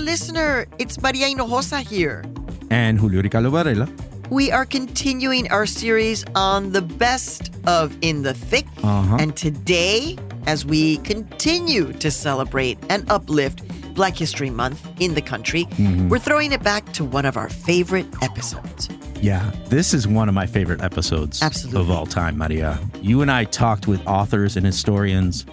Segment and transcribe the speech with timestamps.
[0.00, 0.66] listener.
[0.78, 2.24] It's Maria Hinojosa here.
[2.70, 3.88] And Julio Ricardo Varela.
[4.30, 8.66] We are continuing our series on the best of In the Thick.
[8.82, 9.16] Uh-huh.
[9.18, 10.16] And today,
[10.46, 13.62] as we continue to celebrate and uplift
[13.94, 15.66] Black History Month in the country,
[16.08, 18.88] we're throwing it back to one of our favorite episodes.
[19.20, 21.82] Yeah, this is one of my favorite episodes Absolutely.
[21.82, 22.78] of all time, Maria.
[23.02, 25.44] You and I talked with authors and historians,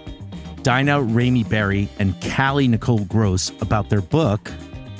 [0.64, 4.52] Daina Ramey Berry and Kali Nicole Gross, about their book,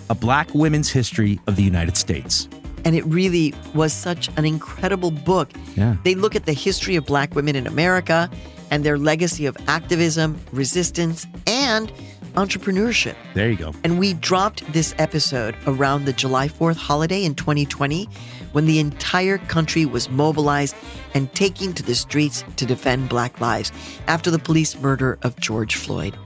[0.10, 2.48] A Black Women's History of the United States.
[2.86, 5.50] And it really was such an incredible book.
[5.76, 5.98] Yeah.
[6.04, 8.30] They look at the history of black women in America
[8.72, 11.92] and their legacy of activism, resistance, and
[12.36, 13.16] entrepreneurship.
[13.34, 13.74] There you go.
[13.84, 18.08] And we dropped this episode around the July 4th holiday in 2020
[18.58, 20.76] when the entire country was mobilized
[21.14, 23.72] and taking to the streets to defend Black lives
[24.08, 26.18] after the police murder of George Floyd.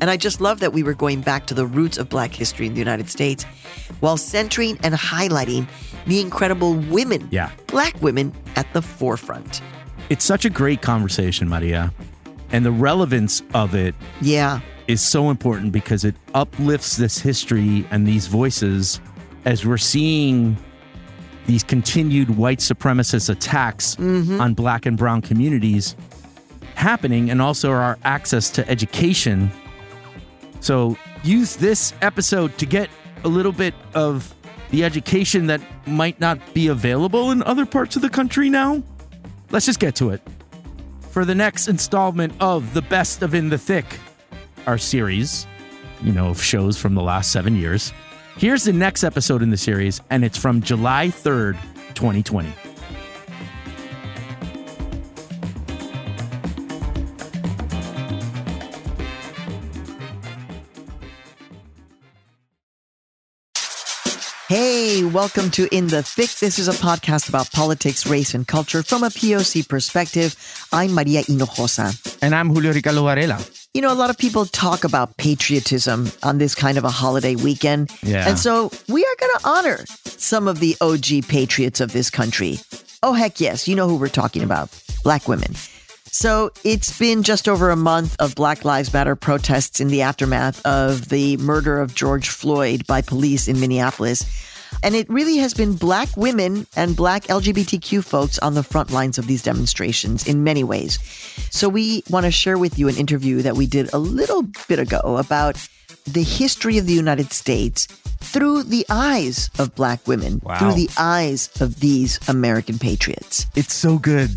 [0.00, 2.68] And I just love that we were going back to the roots of Black history
[2.68, 3.42] in the United States
[3.98, 5.66] while centering and highlighting
[6.06, 7.50] the incredible women, Yeah.
[7.66, 9.60] Black women, at the forefront.
[10.10, 11.92] It's such a great conversation, Maria.
[12.52, 14.60] And the relevance of it Yeah.
[14.86, 19.00] is so important because it uplifts this history and these voices
[19.44, 20.56] as we're seeing
[21.50, 24.40] these continued white supremacist attacks mm-hmm.
[24.40, 25.96] on black and brown communities
[26.76, 29.50] happening and also our access to education.
[30.60, 32.88] So use this episode to get
[33.24, 34.32] a little bit of
[34.70, 38.80] the education that might not be available in other parts of the country now.
[39.50, 40.22] Let's just get to it.
[41.10, 43.98] For the next installment of The Best of In the Thick,
[44.68, 45.48] our series,
[46.00, 47.92] you know, of shows from the last seven years.
[48.36, 51.60] Here's the next episode in the series, and it's from July 3rd,
[51.94, 52.52] 2020.
[64.48, 66.30] Hey, welcome to In the Thick.
[66.40, 70.34] This is a podcast about politics, race, and culture from a POC perspective.
[70.72, 72.18] I'm Maria Hinojosa.
[72.20, 73.38] And I'm Julio Ricardo Varela.
[73.72, 77.36] You know, a lot of people talk about patriotism on this kind of a holiday
[77.36, 77.92] weekend.
[78.02, 78.28] Yeah.
[78.28, 82.58] And so we are going to honor some of the OG patriots of this country.
[83.04, 83.68] Oh, heck yes.
[83.68, 85.54] You know who we're talking about Black women.
[86.06, 90.66] So it's been just over a month of Black Lives Matter protests in the aftermath
[90.66, 94.24] of the murder of George Floyd by police in Minneapolis.
[94.82, 99.18] And it really has been Black women and Black LGBTQ folks on the front lines
[99.18, 100.98] of these demonstrations in many ways.
[101.50, 104.78] So we want to share with you an interview that we did a little bit
[104.78, 105.56] ago about
[106.04, 107.86] the history of the United States
[108.20, 110.58] through the eyes of Black women, Wow.
[110.58, 113.46] through the eyes of these American patriots.
[113.54, 114.30] It's so good,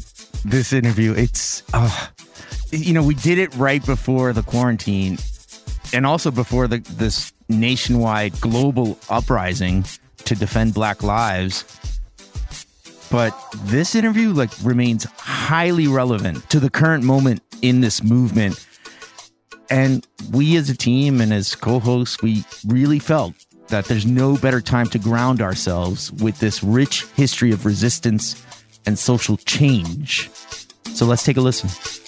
[0.44, 1.14] this interview.
[1.14, 2.08] It's, uh,
[2.72, 5.18] you know, we did it right before the quarantine
[5.94, 9.86] and also before the, this nationwide global uprising
[10.18, 11.66] to defend Black lives.
[13.12, 13.34] But
[13.66, 18.66] this interview like remains highly relevant to the current moment in this movement.
[19.69, 23.34] And we as a team and as co-hosts, we really felt
[23.68, 28.44] that there's no better time to ground ourselves with this rich history of resistance
[28.85, 30.29] and social change.
[30.94, 32.03] So let's take a listen.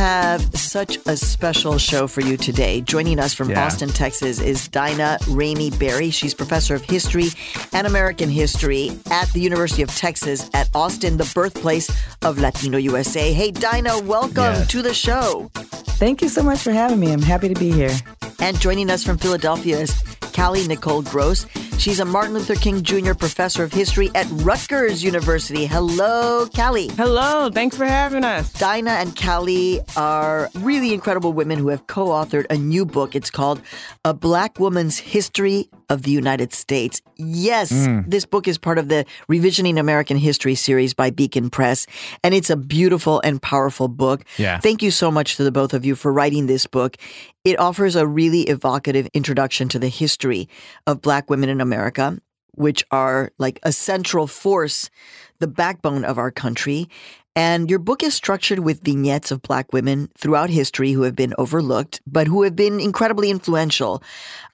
[0.00, 2.80] Have such a special show for you today.
[2.80, 3.66] Joining us from Yeah.
[3.66, 6.08] Austin, Texas is Daina Ramey Berry.
[6.08, 7.28] She's professor of history
[7.74, 11.90] and American history at the University of Texas at Austin, the birthplace
[12.22, 13.30] of Latino USA.
[13.34, 14.68] Hey, Daina, welcome Yes.
[14.68, 15.50] to the show.
[15.98, 17.12] Thank you so much for having me.
[17.12, 17.94] I'm happy to be here.
[18.38, 19.92] And joining us from Philadelphia is
[20.32, 21.44] Kali Nicole Gross.
[21.80, 23.14] She's a Martin Luther King Jr.
[23.14, 25.64] professor of history at Rutgers University.
[25.64, 26.88] Hello, Kali.
[26.88, 28.52] Hello, thanks for having us.
[28.52, 33.16] Daina and Kali are really incredible women who have co authored a new book.
[33.16, 33.62] It's called
[34.04, 37.02] A Black Woman's History of the United States.
[37.16, 38.00] Yes, hmm.
[38.06, 41.86] this book is part of the Revisioning American History series by Beacon Press,
[42.24, 44.24] and it's a beautiful and powerful book.
[44.38, 44.58] Yeah.
[44.58, 46.96] Thank you so much to the both of you for writing this book.
[47.44, 50.48] It offers a really evocative introduction to the history
[50.86, 52.18] of Black women in America,
[52.60, 54.90] which are like a central force,
[55.38, 56.88] the backbone of our country.
[57.34, 61.32] And your book is structured with vignettes of Black women throughout history who have been
[61.38, 64.02] overlooked, but who have been incredibly influential.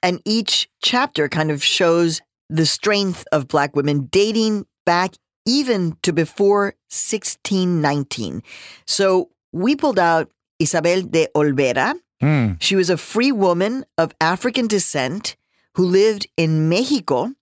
[0.01, 5.15] And each chapter kind of shows the strength of Black women dating back
[5.45, 8.41] even to before 1619.
[8.85, 11.95] So we pulled out Isabel de Olvera.
[12.21, 12.53] Hmm.
[12.59, 15.35] She was a free woman of African descent
[15.75, 17.33] who lived in Mexico.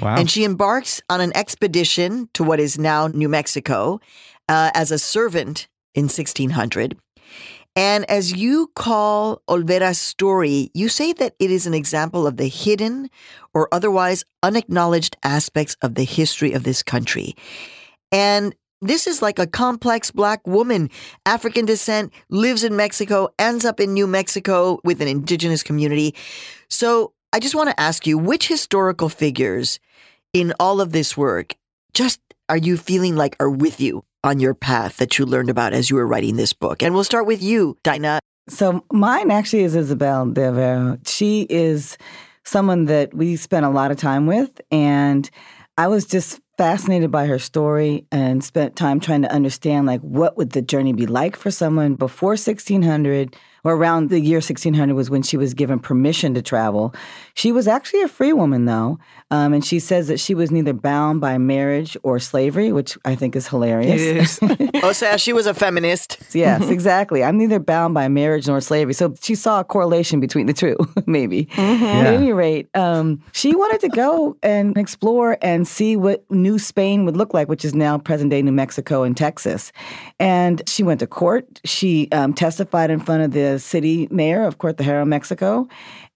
[0.00, 0.16] Wow.
[0.16, 4.00] And she embarks on an expedition to what is now New Mexico
[4.48, 6.96] uh, as a servant in 1600.
[7.76, 12.48] And as you call Olvera's story, you say that it is an example of the
[12.48, 13.08] hidden
[13.54, 17.34] or otherwise unacknowledged aspects of the history of this country.
[18.10, 20.90] And this is like a complex black woman,
[21.26, 26.14] African descent, lives in Mexico, ends up in New Mexico with an indigenous community.
[26.68, 29.78] So I just want to ask you which historical figures
[30.32, 31.54] in all of this work
[31.94, 35.72] just are you feeling like are with you on your path that you learned about
[35.72, 36.82] as you were writing this book?
[36.82, 38.18] And we'll start with you, Daina.
[38.48, 41.08] So mine actually is Isabel de Olvera.
[41.08, 41.96] She is
[42.42, 45.30] someone that we spent a lot of time with, and
[45.78, 50.36] I was just fascinated by her story and spent time trying to understand like what
[50.36, 55.10] would the journey be like for someone before 1600 or around the year 1600 was
[55.10, 56.94] when she was given permission to travel.
[57.34, 58.98] She was actually a free woman, though.
[59.30, 63.14] Um, and she says that she was neither bound by marriage or slavery, which I
[63.14, 64.00] think is hilarious.
[64.00, 64.80] It is.
[64.82, 66.18] oh, so she was a feminist.
[66.32, 67.22] yes, exactly.
[67.22, 68.92] I'm neither bound by marriage nor slavery.
[68.92, 70.76] So she saw a correlation between the two,
[71.06, 71.46] maybe.
[71.46, 71.84] Mm-hmm.
[71.84, 72.00] Yeah.
[72.00, 77.04] At any rate, um, she wanted to go and explore and see what New Spain
[77.04, 79.70] would look like, which is now present day New Mexico and Texas.
[80.18, 81.60] And she went to court.
[81.64, 85.68] She um, testified in front of the city mayor of Cortejera, Mexico,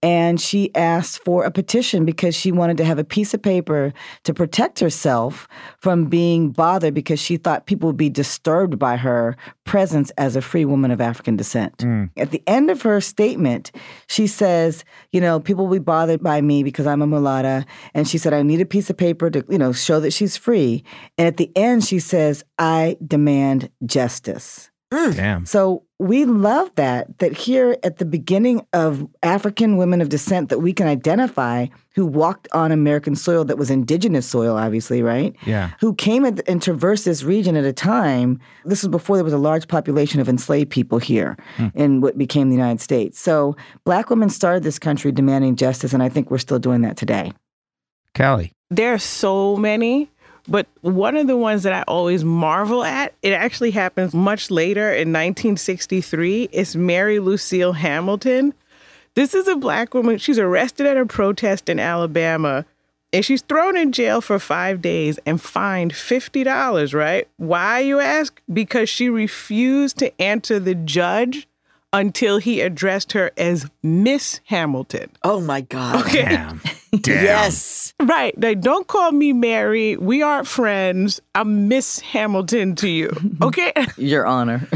[0.04, 3.94] and she asked for a petition because she wanted to have a piece of paper
[4.24, 5.48] to protect herself
[5.78, 9.34] from being bothered because she thought people would be disturbed by her
[9.64, 11.78] presence as a free woman of African descent.
[11.78, 12.10] Mm.
[12.18, 13.72] At the end of her statement,
[14.06, 17.64] she says, you know, people will be bothered by me because I'm a mulatta.
[17.94, 20.36] And she said, I need a piece of paper to, you know, show that she's
[20.36, 20.84] free.
[21.16, 24.70] And at the end, she says, I demand justice.
[24.92, 25.16] Mm.
[25.16, 25.46] Damn.
[25.46, 30.58] So we love that, that here at the beginning of African women of descent that
[30.58, 35.36] we can identify who walked on American soil that was indigenous soil, obviously, right?
[35.46, 35.70] Yeah.
[35.78, 38.40] Who came and traversed this region at a time.
[38.64, 41.70] This was before there was a large population of enslaved people here mm.
[41.76, 43.20] in what became the United States.
[43.20, 46.96] So black women started this country demanding justice, and I think we're still doing that
[46.96, 47.32] today.
[48.14, 48.52] Kali.
[48.70, 50.10] There are so many
[50.46, 54.90] but one of the ones that I always marvel at, it actually happens much later
[54.90, 58.54] in 1963, is Mary Lucille Hamilton.
[59.14, 60.18] This is a black woman.
[60.18, 62.66] She's arrested at a protest in Alabama
[63.14, 67.28] and she's thrown in jail for five days and fined $50, right?
[67.36, 68.42] Why, you ask?
[68.52, 71.46] Because she refused to answer the judge
[71.94, 75.10] until he addressed her as Miss Hamilton.
[75.22, 76.04] Oh my God.
[76.04, 76.24] Okay.
[76.24, 76.60] Damn.
[77.00, 77.24] Damn.
[77.24, 77.94] Yes.
[78.00, 78.38] Right.
[78.40, 79.96] Like, don't call me Mary.
[79.96, 81.20] We aren't friends.
[81.34, 83.10] I'm Miss Hamilton to you.
[83.42, 83.72] Okay.
[83.96, 84.66] Your honor.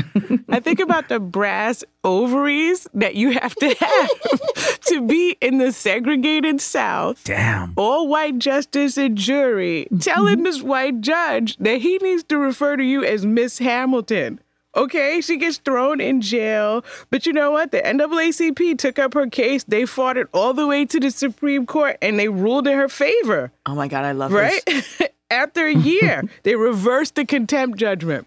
[0.51, 5.73] I think about the brass ovaries that you have to have to be in the
[5.73, 7.25] segregated South.
[7.25, 7.73] Damn.
[7.77, 9.99] All white justice and jury mm-hmm.
[9.99, 14.41] telling this white judge that he needs to refer to you as Miss Hamilton.
[14.77, 16.85] Okay, she gets thrown in jail.
[17.11, 17.73] But you know what?
[17.73, 19.65] The NAACP took up her case.
[19.65, 22.89] They fought it all the way to the Supreme Court and they ruled in her
[22.89, 23.51] favor.
[23.67, 24.63] Oh my God, I love right?
[24.67, 25.01] this.
[25.01, 25.11] Right?
[25.31, 28.27] After a year, they reversed the contempt judgment.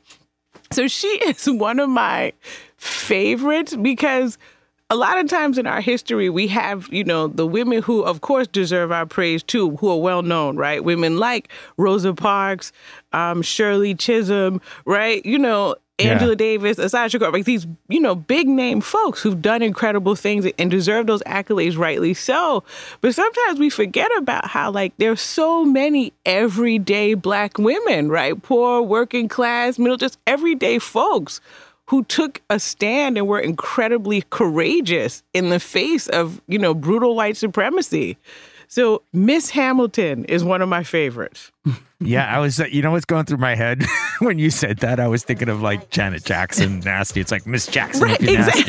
[0.72, 2.34] So she is one of my
[2.78, 4.38] favorites because
[4.90, 8.20] a lot of times in our history, we have, you know, the women who, of
[8.20, 10.84] course, deserve our praise too, who are well known, right?
[10.84, 12.74] Women like Rosa Parks,
[13.14, 15.26] um, Shirley Chisholm, right?
[15.26, 16.36] You know, Angela yeah.
[16.36, 20.72] Davis, Assata Shakur, like these, you know, big name folks who've done incredible things and
[20.72, 22.64] deserve those accolades, rightly so.
[23.02, 28.42] But sometimes we forget about how, like, there's so many everyday black women, right?
[28.42, 31.40] Poor, working class, middle, just everyday folks
[31.86, 37.16] who took a stand and were incredibly courageous in the face of, you know, brutal
[37.16, 38.18] white supremacy.
[38.72, 41.52] So Miss Hamilton is one of my favorites.
[42.00, 42.58] yeah, I was.
[42.58, 43.84] You know what's going through my head
[44.20, 44.98] when you said that?
[44.98, 47.20] I was thinking of like Janet Jackson, nasty.
[47.20, 48.64] It's like Miss Jackson, right, exactly.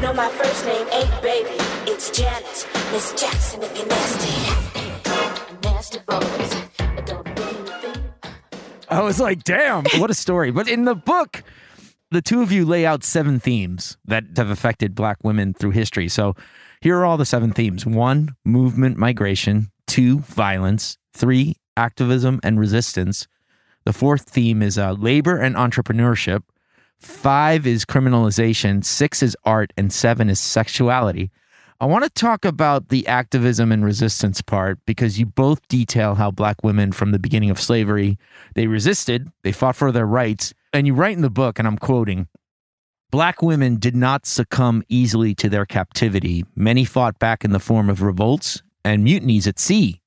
[0.00, 1.56] No, my first name ain't baby,
[1.90, 2.53] it's Janet.
[2.94, 4.30] Miss Jackson if you're nasty.
[5.64, 6.54] Nasty boys.
[8.88, 10.52] I was like, damn, what a story.
[10.52, 11.42] But in the book,
[12.12, 16.08] the two of you lay out seven themes that have affected black women through history.
[16.08, 16.36] So
[16.82, 23.26] here are all the seven themes one, movement, migration, two, violence, three, activism and resistance.
[23.84, 26.44] The fourth theme is uh, labor and entrepreneurship.
[27.00, 31.32] Five is criminalization, six is art, and seven is sexuality.
[31.80, 36.30] I want to talk about the activism and resistance part because you both detail how
[36.30, 38.16] black women from the beginning of slavery,
[38.54, 41.78] they resisted, they fought for their rights, and you write in the book and I'm
[41.78, 42.28] quoting,
[43.10, 46.44] Black women did not succumb easily to their captivity.
[46.56, 50.00] Many fought back in the form of revolts and mutinies at sea.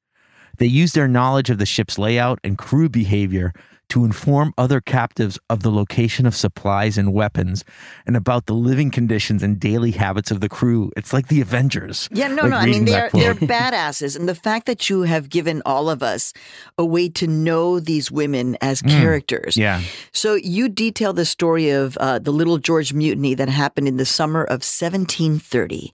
[0.57, 3.53] They used their knowledge of the ship's layout and crew behavior
[3.89, 7.63] to inform other captives of the location of supplies and weapons
[8.05, 10.91] and about the living conditions and daily habits of the crew.
[10.97, 12.09] It's like the Avengers.
[12.11, 12.57] Yeah, no, like no.
[12.57, 16.33] I mean, they're they're badasses, and the fact that you have given all of us
[16.77, 19.55] a way to know these women as characters.
[19.55, 19.61] Mm.
[19.61, 19.81] Yeah.
[20.11, 24.05] So you detail the story of uh, the Little George mutiny that happened in the
[24.05, 25.93] summer of 1730.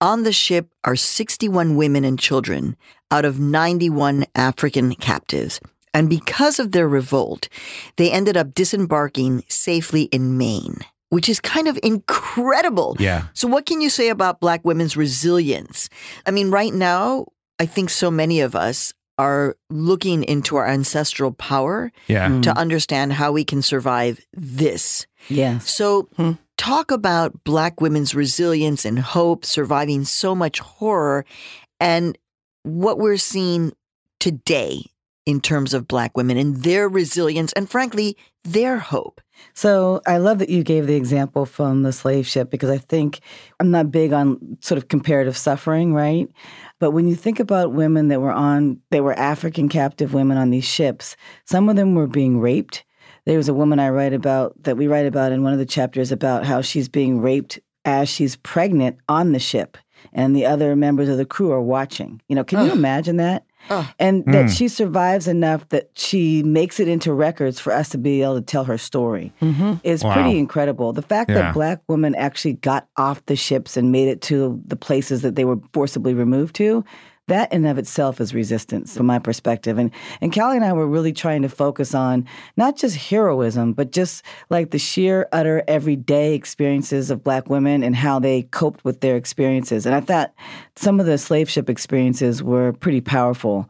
[0.00, 2.76] On the ship are 61 women and children
[3.10, 5.60] out of 91 African captives.
[5.94, 7.48] And because of their revolt,
[7.96, 10.78] they ended up disembarking safely in Maine,
[11.10, 12.96] which is kind of incredible.
[12.98, 13.26] Yeah.
[13.34, 15.88] So, what can you say about Black women's resilience?
[16.26, 17.26] I mean, right now,
[17.58, 22.28] I think so many of us are looking into our ancestral power Yeah.
[22.28, 22.58] to mm-hmm.
[22.58, 25.06] understand how we can survive this.
[25.28, 25.70] Yes.
[25.70, 26.32] So, hmm.
[26.56, 31.26] talk about Black women's resilience and hope, surviving so much horror,
[31.78, 32.16] and
[32.62, 33.72] what we're seeing
[34.18, 34.86] today
[35.26, 39.20] in terms of Black women and their resilience and, frankly, their hope.
[39.54, 43.20] So I love that you gave the example from the slave ship because I think
[43.60, 46.28] I'm not big on sort of comparative suffering, right?
[46.78, 50.50] But when you think about women that were on, they were African captive women on
[50.50, 52.84] these ships, some of them were being raped.
[53.24, 55.66] There was a woman I write about that we write about in one of the
[55.66, 59.76] chapters about how she's being raped as she's pregnant on the ship
[60.12, 62.20] and the other members of the crew are watching.
[62.28, 63.44] You know, can you imagine that?
[63.98, 64.52] And that hmm.
[64.52, 68.42] she survives enough that she makes it into records for us to be able to
[68.42, 69.74] tell her story mm-hmm.
[69.82, 70.14] is Wow.
[70.14, 70.92] pretty incredible.
[70.92, 71.36] The fact Yeah.
[71.36, 75.36] that black women actually got off the ships and made it to the places that
[75.36, 76.84] they were forcibly removed to,
[77.28, 79.78] that in of itself is resistance from my perspective.
[79.78, 82.26] And and Kali and I were really trying to focus on
[82.56, 87.94] not just heroism, but just like the sheer utter everyday experiences of black women and
[87.94, 89.86] how they coped with their experiences.
[89.86, 90.34] And I thought
[90.76, 93.68] some of the slave ship experiences were pretty powerful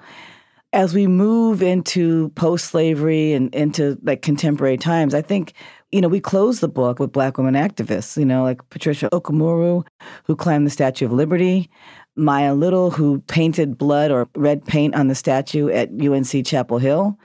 [0.72, 5.52] as we move into post slavery and into like contemporary times, I think,
[5.90, 9.86] you know, we close the book with black women activists, you know, like Patricia Okoumou,
[10.24, 11.70] who climbed the Statue of Liberty,
[12.16, 17.18] Maya Little, who painted blood or red paint on the statue at UNC Chapel Hill,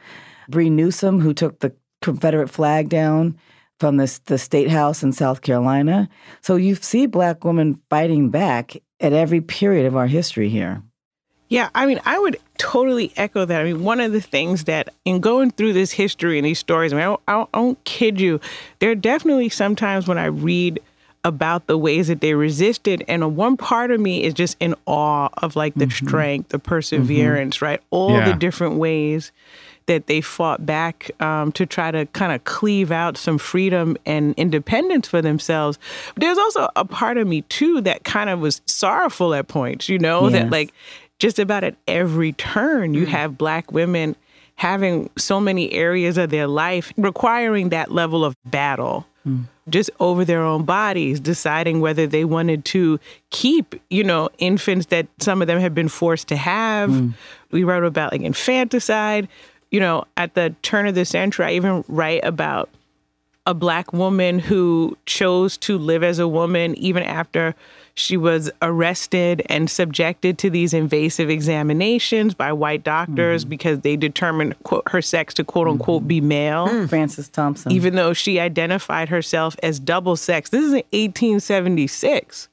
[0.50, 3.38] Bree Newsom, who took the Confederate flag down
[3.80, 6.10] from the, the State House in South Carolina.
[6.42, 10.82] So you see black women fighting back at every period of our history here.
[11.50, 13.62] Yeah, I mean, I would totally echo that.
[13.62, 16.92] I mean, one of the things that in going through this history and these stories,
[16.92, 18.42] I mean, I don't, I don't, kid you,
[18.80, 20.82] there are definitely sometimes when I read
[21.28, 25.28] about the ways that they resisted, and one part of me is just in awe
[25.44, 26.08] of like the mm-hmm.
[26.08, 26.70] strength, the mm-hmm.
[26.70, 27.82] perseverance, right?
[27.90, 28.32] All Yeah.
[28.32, 29.34] the different ways
[29.88, 34.34] that they fought back um, to try to kind of cleave out some freedom and
[34.38, 35.78] independence for themselves.
[36.14, 39.90] But there's also a part of me too that kind of was sorrowful at points,
[39.90, 40.74] you know, that like
[41.20, 43.10] just about at every turn you mm.
[43.10, 44.16] have black women
[44.56, 49.44] having so many areas of their life requiring that level of battle Mm.
[49.70, 55.08] just over their own bodies deciding whether they wanted to keep you know infants that
[55.20, 56.90] some of them had been forced to have.
[56.90, 57.14] Mm.
[57.52, 59.28] We wrote about like infanticide.
[59.70, 62.70] You know at the turn of the century i even write about
[63.46, 67.54] a black woman who chose to live as a woman even after
[67.98, 73.50] she was arrested and subjected to these invasive examinations by white doctors mm-hmm.
[73.50, 76.08] because they determined quote, her sex to quote unquote mm-hmm.
[76.08, 76.88] be male mm.
[76.88, 77.72] Frances Thompson.
[77.72, 80.52] even though she identified herself as double sex.
[80.52, 82.50] This is in 1876,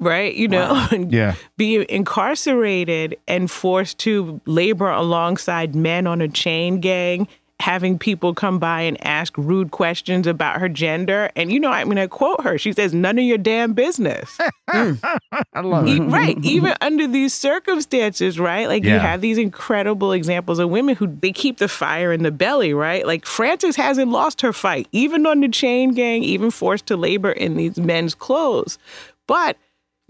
[0.00, 0.34] right?
[0.34, 1.34] You know, and Yeah.
[1.56, 7.28] be incarcerated and forced to labor alongside men on a chain gang.
[7.60, 11.30] Having people come by and ask rude questions about her gender.
[11.36, 12.58] And, you know, I'm going to quote her.
[12.58, 14.36] She says, None of your damn business.
[14.70, 15.00] Mm.
[15.52, 15.98] I love it.
[15.98, 16.38] right.
[16.44, 18.68] Even under these circumstances, right?
[18.68, 22.30] Like you have these incredible examples of women who they keep the fire in the
[22.30, 23.04] belly, right?
[23.04, 27.32] Like Frances hasn't lost her fight, even on the chain gang, even forced to labor
[27.32, 28.78] in these men's clothes.
[29.26, 29.56] But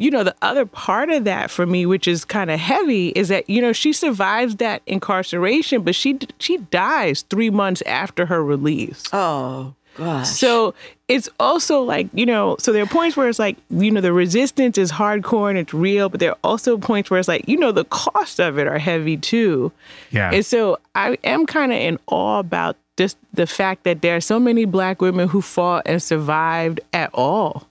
[0.01, 3.29] you know, the other part of that for me, which is kind of heavy, is
[3.29, 8.43] that you know she survives that incarceration, but she she dies three months after her
[8.43, 9.05] release.
[9.13, 10.29] Oh, gosh.
[10.29, 10.75] So
[11.07, 14.13] it's also like, you know, so there are points where it's like, you know, the
[14.13, 17.59] resistance is hardcore and it's real, but there are also points where it's like, you
[17.59, 19.71] know, the costs of it are heavy too.
[20.13, 20.31] Yeah.
[20.33, 24.21] And so I am kind of in awe about just the fact that there are
[24.21, 27.67] so many black women who fought and survived at all.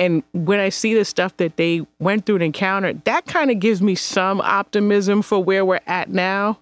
[0.00, 3.60] And when I see the stuff that they went through and encountered, that kind of
[3.60, 6.58] gives me some optimism for where we're at now.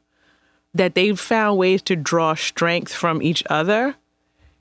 [0.74, 3.94] That they've found ways to draw strength from each other.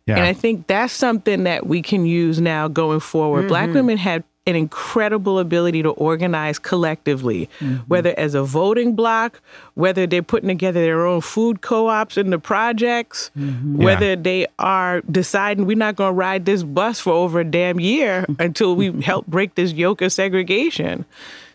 [0.05, 0.17] Yeah.
[0.17, 3.49] And I think that's something that we can use now going forward.
[3.49, 3.75] Black mm-hmm.
[3.75, 7.75] women had an incredible ability to organize collectively, mm-hmm.
[7.87, 9.41] whether as a voting bloc,
[9.75, 13.77] whether they're putting together their own food co ops in the projects, mm-hmm.
[13.77, 17.79] whether they are deciding we're not going to ride this bus for over a damn
[17.79, 21.05] year until we help break this yoke of segregation.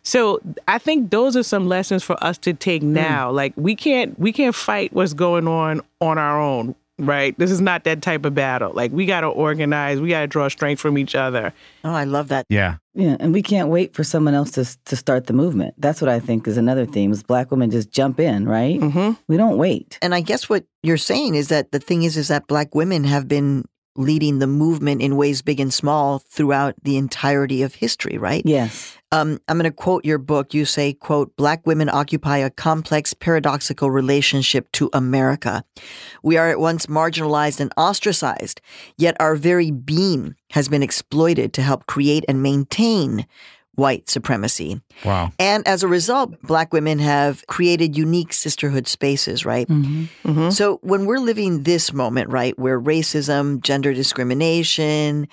[0.02, 2.88] So I think those are some lessons for us to take mm.
[2.88, 3.30] now.
[3.30, 7.38] Like we can't we can't fight what's going on on our own, right?
[7.38, 8.72] This is not that type of battle.
[8.75, 11.52] Like we got to organize, we got to draw strength from each other.
[11.84, 12.46] Oh, I love that.
[12.49, 12.76] yeah.
[12.94, 15.75] Yeah, and we can't wait for someone else to to start the movement.
[15.78, 18.78] That's what I think is another theme: is black women just jump in, right?
[18.78, 19.12] Mm-hmm.
[19.28, 19.99] We don't wait.
[20.02, 23.04] And I guess what you're saying is that the thing is, is that black women
[23.04, 23.64] have been
[23.96, 28.42] leading the movement in ways big and small throughout the entirety of history, right?
[28.44, 28.96] Yes.
[29.12, 30.54] Um, I'm going to quote your book.
[30.54, 35.62] You say, quote, Black women occupy a complex, paradoxical relationship to America.
[36.23, 38.61] We are at once marginalized and ostracized,
[38.97, 43.26] yet our very being has been exploited to help create and maintain
[43.75, 44.81] white supremacy.
[45.04, 45.33] Wow.
[45.38, 49.69] And as a result, Black women have created unique sisterhood spaces, right?
[49.69, 50.50] Mm-hmm.
[50.50, 55.28] So when we're living this moment, right, where racism, gender discrimination,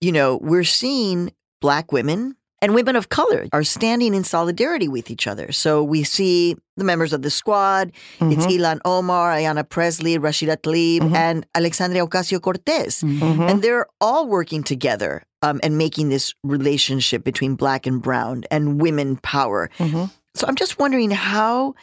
[0.00, 5.10] you know, we're seeing Black women and women of color are standing in solidarity with
[5.10, 5.52] each other.
[5.52, 7.92] So we see the members of the squad.
[8.20, 8.62] It's mm-hmm.
[8.62, 11.14] Ilhan Omar, Ayanna Pressley, Rashida Tlaib, mm-hmm.
[11.14, 13.02] and Alexandria Ocasio Cortez.
[13.02, 13.42] Mm-hmm.
[13.42, 18.80] And they're all working together um, and making this relationship between black and brown and
[18.80, 19.68] women power.
[20.34, 21.74] So I'm just wondering how.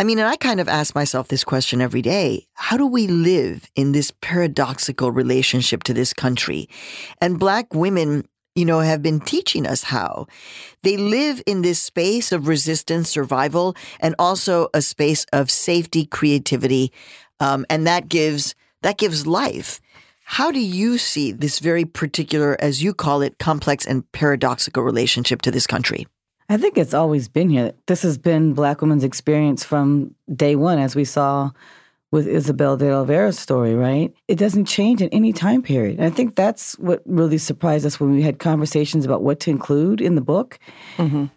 [0.00, 2.46] I mean, and I kind of ask myself this question every day.
[2.54, 6.68] How do we live in this paradoxical relationship to this country?
[7.20, 8.28] And black women,
[8.58, 10.26] you know, have been teaching us how.
[10.82, 16.92] They live in this space of resistance, survival, and also a space of safety, creativity.
[17.38, 19.80] Um, and that gives, that gives life.
[20.24, 25.40] How do you see this very particular, as you call it, complex and paradoxical relationship
[25.42, 26.06] to this country?
[26.50, 27.72] I think it's always been here.
[27.86, 31.50] This has been Black women's experience from day one, as we saw
[32.10, 34.14] with Isabel de Olvera's story, right?
[34.28, 35.98] It doesn't change in any time period.
[35.98, 39.50] And I think that's what really surprised us when we had conversations about what to
[39.50, 40.58] include in the book,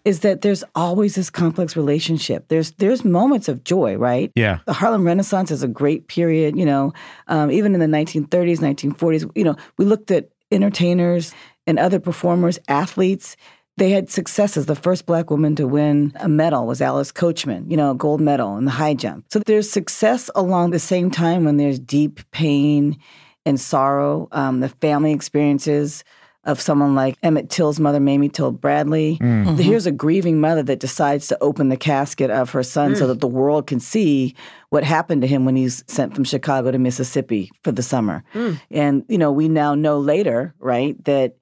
[0.05, 2.47] is that there's always this complex relationship.
[2.47, 4.31] There's there's moments of joy, right?
[4.35, 4.59] Yeah.
[4.65, 6.93] The Harlem Renaissance is a great period, you know,
[7.27, 11.33] um, even in the 1930s, 1940s, you know, we looked at entertainers
[11.67, 13.35] and other performers, athletes.
[13.77, 14.65] They had successes.
[14.65, 18.21] The first black woman to win a medal was Alice Coachman, you know, a gold
[18.21, 19.25] medal in the high jump.
[19.31, 22.97] So there's success along the same time when there's deep pain
[23.45, 26.03] and sorrow, um, the family experiences
[26.43, 29.19] of someone like Emmett Till's mother, Mamie Till Bradley.
[29.21, 29.45] Mm.
[29.45, 29.55] Mm-hmm.
[29.57, 33.07] Here's a grieving mother that decides to open the casket of her son so mm.
[33.09, 34.35] that the world can see
[34.69, 38.23] what happened to him when he's sent from Chicago to Mississippi for the summer.
[38.33, 38.59] Mm.
[38.71, 41.35] And, you know, we now know later, right, that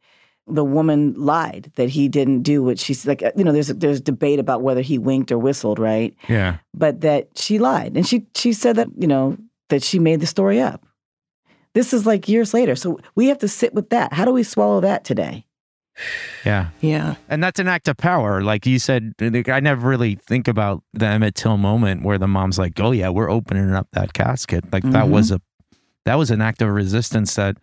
[0.49, 4.01] the woman lied, that he didn't do what she's like, uh, you know, there's there's
[4.01, 6.15] debate about whether he winked or whistled, right?
[6.27, 6.57] Yeah.
[6.73, 9.37] but that she lied and she she said that you know
[9.69, 10.85] that she made the story up
[11.73, 14.43] this is like years later so we have to sit with that how do we
[14.43, 15.45] swallow that today
[16.45, 16.69] Yeah.
[16.79, 17.15] Yeah.
[17.27, 18.41] And that's an act of power.
[18.41, 22.27] Like you said, like, I never really think about the Emmett Till moment where the
[22.27, 25.11] mom's like, "Oh yeah, we're opening up that casket." Like that mm-hmm.
[25.11, 25.41] was a
[26.05, 27.57] that was an act of resistance that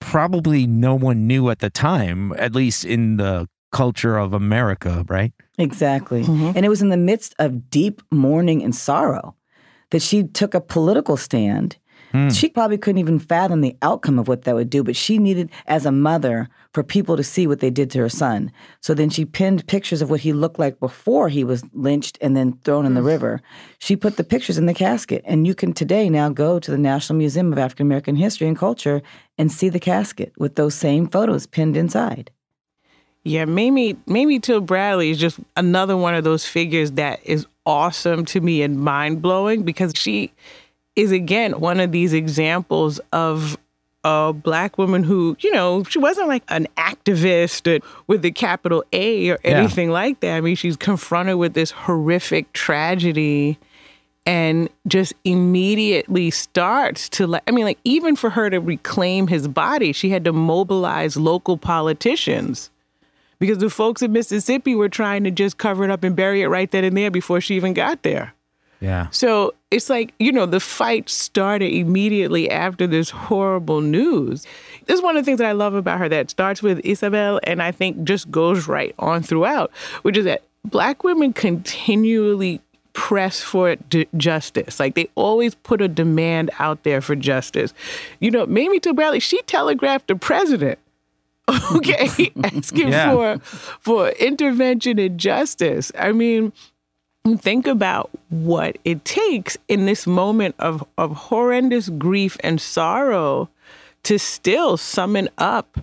[0.00, 5.32] probably no one knew at the time, at least in the culture of America, right?
[5.60, 6.52] exactly mm-hmm.
[6.56, 9.34] and it was in the midst of deep mourning and sorrow
[9.90, 11.76] that she took a political stand
[12.12, 12.28] Hmm.
[12.30, 15.50] she probably couldn't even fathom the outcome of what that would do but she needed
[15.66, 18.52] as a mother for people to see what they did to her son.
[18.80, 22.36] So then she pinned pictures of what he looked like before he was lynched and
[22.36, 23.08] then thrown in the hmm.
[23.08, 23.42] river.
[23.78, 26.78] She put the pictures in the casket and you can today now go to the
[26.78, 29.02] national museum of african american history and culture
[29.38, 32.30] and see the casket with those same photos pinned inside.
[33.22, 38.24] Yeah, Mamie Mamie Till Bradley is just another one of those figures that is awesome
[38.26, 40.32] to me and mind blowing because she
[41.00, 43.56] is again one of these examples of
[44.02, 49.28] a black woman who, you know, she wasn't like an activist with the capital A
[49.30, 49.50] or Yeah.
[49.58, 50.36] anything like that.
[50.36, 53.58] I mean, she's confronted with this horrific tragedy
[54.26, 59.48] and just immediately starts to like I mean like even for her to reclaim his
[59.48, 62.70] body, she had to mobilize local politicians
[63.38, 66.48] because the folks in Mississippi were trying to just cover it up and bury it
[66.48, 68.34] right then and there before she even got there.
[68.80, 69.08] Yeah.
[69.10, 74.46] So it's like, you know, the fight started immediately after this horrible news.
[74.86, 77.40] This is one of the things that I love about her that starts with Isabel
[77.44, 79.70] and I think just goes right on throughout,
[80.02, 82.60] which is that black women continually
[82.92, 84.80] press for d- justice.
[84.80, 87.72] Like they always put a demand out there for justice.
[88.18, 90.78] You know, Mamie Till Bradley, she telegraphed the president
[91.76, 93.12] okay, asking Yeah.
[93.12, 93.38] for
[93.80, 95.92] for intervention and justice.
[95.98, 96.52] I mean,
[97.38, 103.48] think about what it takes in this moment of of horrendous grief and sorrow
[104.04, 105.78] to still summon up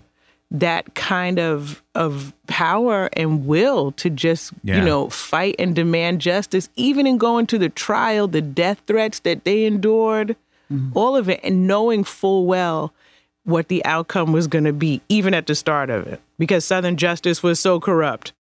[0.50, 4.78] that kind of of power and will to just Yeah.
[4.80, 9.20] you know fight and demand justice even in going to the trial the death threats
[9.20, 10.36] that they endured
[10.72, 10.92] mm-hmm.
[10.98, 12.94] all of it and knowing full well
[13.44, 16.98] what the outcome was going to be even at the start of it because southern
[16.98, 18.32] justice was so corrupt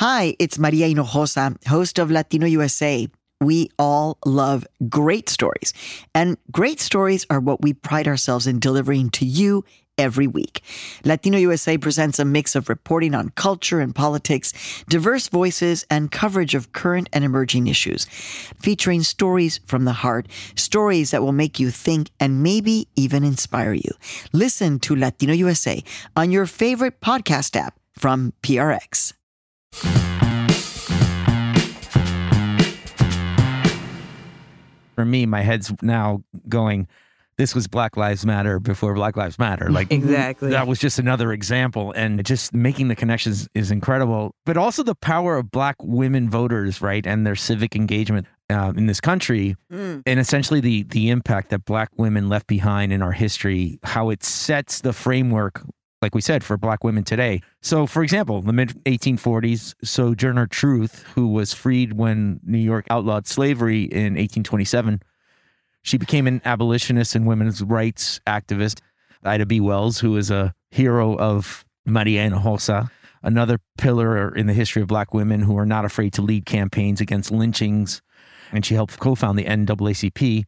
[0.00, 3.06] Hi, it's Maria Hinojosa, host of Latino USA.
[3.42, 5.74] We all love great stories,
[6.14, 9.62] and great stories are what we pride ourselves in delivering to you
[9.98, 10.62] every week.
[11.04, 14.54] Latino USA presents a mix of reporting on culture and politics,
[14.88, 18.06] diverse voices, and coverage of current and emerging issues,
[18.58, 23.74] featuring stories from the heart, stories that will make you think and maybe even inspire
[23.74, 23.90] you.
[24.32, 25.84] Listen to Latino USA
[26.16, 29.12] on your favorite podcast app from PRX.
[34.94, 36.86] For me, my head's now going,
[37.38, 39.70] this was Black Lives Matter before Black Lives Matter.
[39.70, 40.50] Like Exactly.
[40.50, 41.92] that was just another example.
[41.96, 44.34] And just making the connections is incredible.
[44.44, 47.06] But also the power of black women voters, right?
[47.06, 49.56] And their civic engagement uh, in this country.
[49.70, 54.22] And essentially the the impact that black women left behind in our history, how it
[54.22, 55.62] sets the framework
[56.02, 57.42] like we said, for black women today.
[57.60, 63.26] So, for example, the mid 1840s, Sojourner Truth, who was freed when New York outlawed
[63.26, 65.02] slavery in 1827,
[65.82, 68.80] she became an abolitionist and women's rights activist.
[69.24, 69.60] Ida B.
[69.60, 72.90] Wells, who is a hero of Maria Hinojosa,
[73.22, 77.00] another pillar in the history of black women who are not afraid to lead campaigns
[77.00, 78.00] against lynchings.
[78.52, 80.44] And she helped co found the NAACP.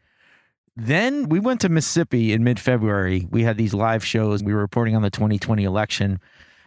[0.77, 3.27] Then we went to Mississippi in mid February.
[3.31, 4.43] We had these live shows.
[4.43, 6.21] We were reporting on the 2020 election.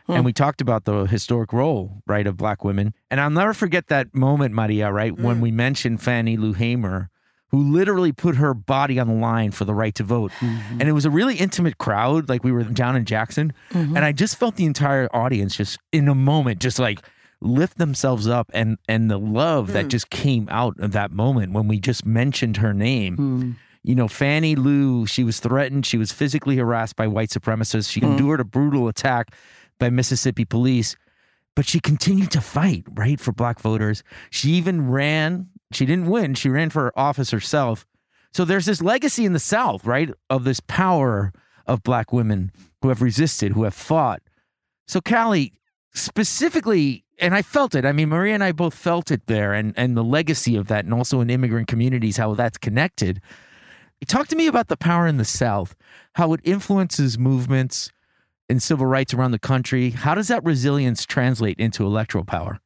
[0.08, 0.24] And hmm.
[0.26, 2.94] we talked about the historic role, right, of black women.
[3.10, 5.24] And I'll never forget that moment, Maria, right, hmm.
[5.24, 7.10] when we mentioned Fannie Lou Hamer,
[7.50, 10.32] who literally put her body on the line for the right to vote.
[10.40, 10.82] Mm-hmm.
[10.82, 12.30] And it was a really intimate crowd.
[12.30, 13.54] Like we were down in Jackson.
[13.72, 13.96] Mm-hmm.
[13.96, 17.00] And I just felt the entire audience just in a moment, just like
[17.42, 19.90] lift themselves up and and the love that hmm.
[19.90, 24.56] just came out of that moment when we just mentioned her name you know, Fannie
[24.56, 25.86] Lou, she was threatened.
[25.86, 27.92] She was physically harassed by white supremacists.
[27.92, 28.14] She mm-hmm.
[28.14, 29.36] endured a brutal attack
[29.80, 30.96] by Mississippi police,
[31.56, 34.04] but she continued to fight, right, for black voters.
[34.32, 37.86] She even ran, she didn't win, she ran for office herself.
[38.34, 41.32] So there's this legacy in the South, right, of this power
[41.68, 44.22] of black women who have resisted, who have fought.
[44.88, 45.54] So, Kali,
[45.94, 47.86] specifically, and I felt it.
[47.86, 50.86] I mean, Maria and I both felt it there, and and the legacy of that,
[50.86, 53.22] and also in immigrant communities, how that's connected.
[54.08, 55.76] Talk to me about the power in the South,
[56.14, 57.92] how it influences movements
[58.48, 59.90] in civil rights around the country.
[59.92, 62.60] How does that resilience translate into electoral power?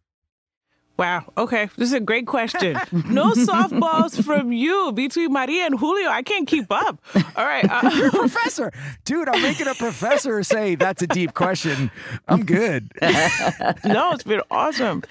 [0.99, 1.31] Wow.
[1.37, 1.69] Okay.
[1.77, 2.77] This is a great question.
[3.09, 6.09] No softballs from you between Maria and Julio.
[6.09, 7.01] I can't keep up.
[7.35, 7.65] All right.
[7.69, 8.71] Uh, professor,
[9.05, 11.89] dude, I'm making a professor say that's a deep question.
[12.27, 12.91] I'm good.
[13.01, 15.03] no, it's been awesome.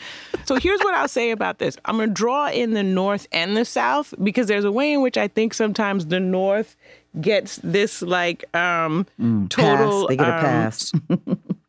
[0.44, 1.78] So here's what I'll say about this.
[1.86, 5.00] I'm going to draw in the North and the South because there's a way in
[5.00, 6.76] which I think sometimes the North
[7.20, 9.06] gets this like um
[9.48, 10.08] total pass.
[10.08, 10.92] They get a um, pass.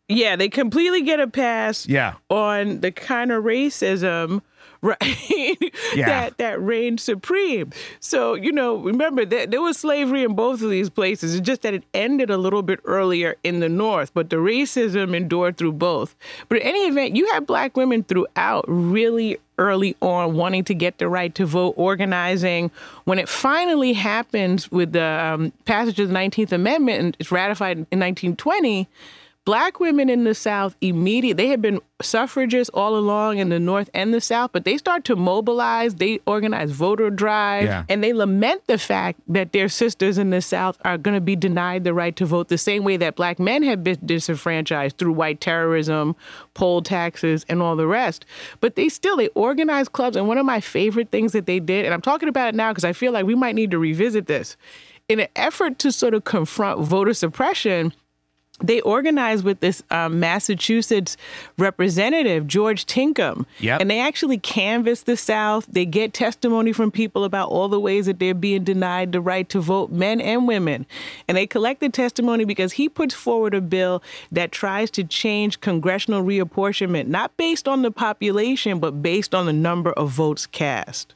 [0.09, 2.15] Yeah, they completely get a pass Yeah.
[2.29, 4.41] on the kind of racism
[4.81, 5.57] right
[5.93, 6.05] Yeah.
[6.07, 7.71] that that reigned supreme.
[7.99, 11.35] So, you know, remember that there was slavery in both of these places.
[11.35, 15.13] It's just that it ended a little bit earlier in the north, but the racism
[15.15, 16.15] endured through both.
[16.47, 20.97] But in any event, you had black women throughout really early on wanting to get
[20.99, 22.71] the right to vote, organizing.
[23.03, 27.77] When it finally happens with the um, passage of the 19th Amendment and it's ratified
[27.91, 28.87] in 1920,
[29.49, 33.89] black women in the South immediately, they had been suffragists all along in the North
[33.95, 35.95] and the South, but they start to mobilize.
[35.95, 37.83] They organize voter drives Yeah.
[37.89, 41.35] and they lament the fact that their sisters in the South are going to be
[41.35, 45.13] denied the right to vote the same way that black men have been disenfranchised through
[45.13, 46.15] white terrorism,
[46.53, 48.27] poll taxes, and all the rest.
[48.61, 50.15] But they still, they organize clubs.
[50.15, 52.69] And one of my favorite things that they did, and I'm talking about it now
[52.69, 54.57] because I feel like we might need to revisit this,
[55.07, 57.93] in an effort to sort of confront voter suppression,
[58.61, 61.17] they organized with this um, Massachusetts
[61.57, 63.45] representative, George Tinkham.
[63.59, 63.81] Yep.
[63.81, 65.65] And they actually canvass the South.
[65.67, 69.47] They get testimony from people about all the ways that they're being denied the right
[69.49, 70.85] to vote, men and women.
[71.27, 76.23] And they collected testimony because he puts forward a bill that tries to change congressional
[76.23, 81.15] reapportionment, not based on the population, but based on the number of votes cast.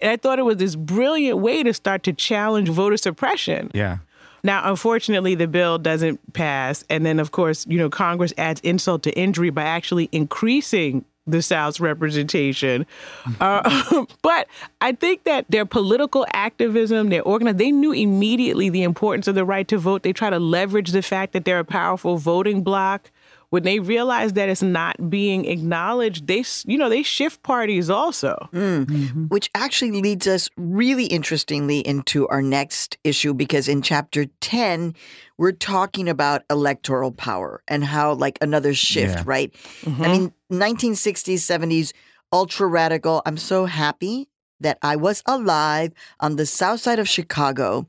[0.00, 3.70] And I thought it was this brilliant way to start to challenge voter suppression.
[3.74, 3.98] Yeah.
[4.42, 6.84] Now, unfortunately, the bill doesn't pass.
[6.88, 11.42] And then, of course, you know, Congress adds insult to injury by actually increasing the
[11.42, 12.86] South's representation.
[13.40, 14.48] Uh, but
[14.80, 19.44] I think that their political activism, their organized, they knew immediately the importance of the
[19.44, 20.02] right to vote.
[20.02, 23.10] They try to leverage the fact that they're a powerful voting bloc.
[23.50, 28.48] When they realize that it's not being acknowledged, they, you know, they shift parties also.
[28.52, 28.86] Mm.
[28.86, 29.24] Mm-hmm.
[29.26, 34.94] which actually leads us really interestingly into our next issue because in chapter 10
[35.36, 39.22] we're talking about electoral power and how like another shift Yeah.
[39.26, 39.54] right?
[39.54, 40.02] I mm-hmm.
[40.02, 41.92] mean 1960s 70s
[42.32, 44.28] ultra radical i'm so happy
[44.60, 47.86] that i was alive on the south side of chicago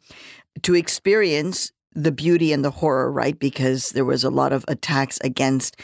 [0.62, 5.19] to experience the beauty and the horror right because there was a lot of attacks
[5.23, 5.80] against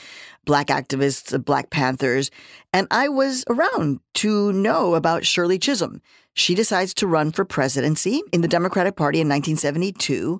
[0.45, 2.29] black activists, Black Panthers,
[2.71, 6.01] and I was around to know about Shirley Chisholm.
[6.33, 10.39] She decides to run for presidency in the Democratic Party in 1972,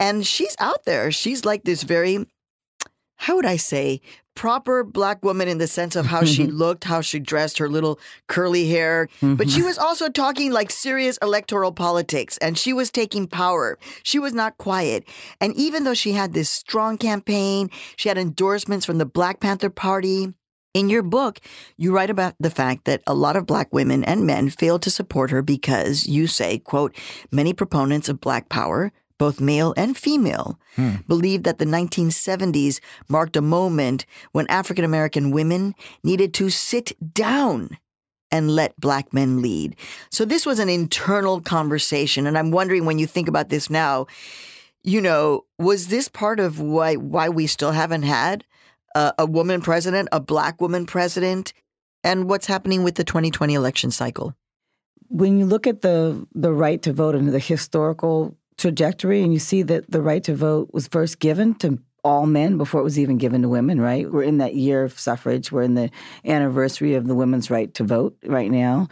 [0.00, 1.10] and she's out there.
[1.12, 2.26] She's like this very,
[3.24, 4.02] how would I say,
[4.34, 7.98] proper black woman in the sense of how she looked, how she dressed, her little
[8.26, 9.08] curly hair.
[9.22, 9.66] But she mm-hmm.
[9.66, 13.78] was also talking like serious electoral politics and she was taking power.
[14.02, 15.08] She was not quiet.
[15.40, 19.70] And even though she had this strong campaign, she had endorsements from the Black Panther
[19.70, 20.34] Party.
[20.74, 21.38] In your book,
[21.78, 24.90] you write about the fact that a lot of black women and men failed to
[24.90, 26.94] support her because you say, quote,
[27.30, 30.96] many proponents of black power, both male and female, hmm.
[31.06, 37.78] believed that the 1970s marked a moment when African American women needed to sit down
[38.30, 39.76] and let black men lead.
[40.10, 42.26] So this was an internal conversation.
[42.26, 44.06] And I'm wondering when you think about this now,
[44.82, 48.44] you know, was this part of why why we still haven't had
[48.94, 51.52] a, a woman president, a black woman president,
[52.02, 54.34] and what's happening with the 2020 election cycle?
[55.08, 59.38] when you look at the the right to vote and the historical trajectory, and you
[59.38, 62.98] see that the right to vote was first given to all men before it was
[62.98, 64.10] even given to women, right?
[64.10, 65.50] We're in that year of suffrage.
[65.50, 65.90] We're in the
[66.24, 68.88] anniversary of the women's right to vote right now.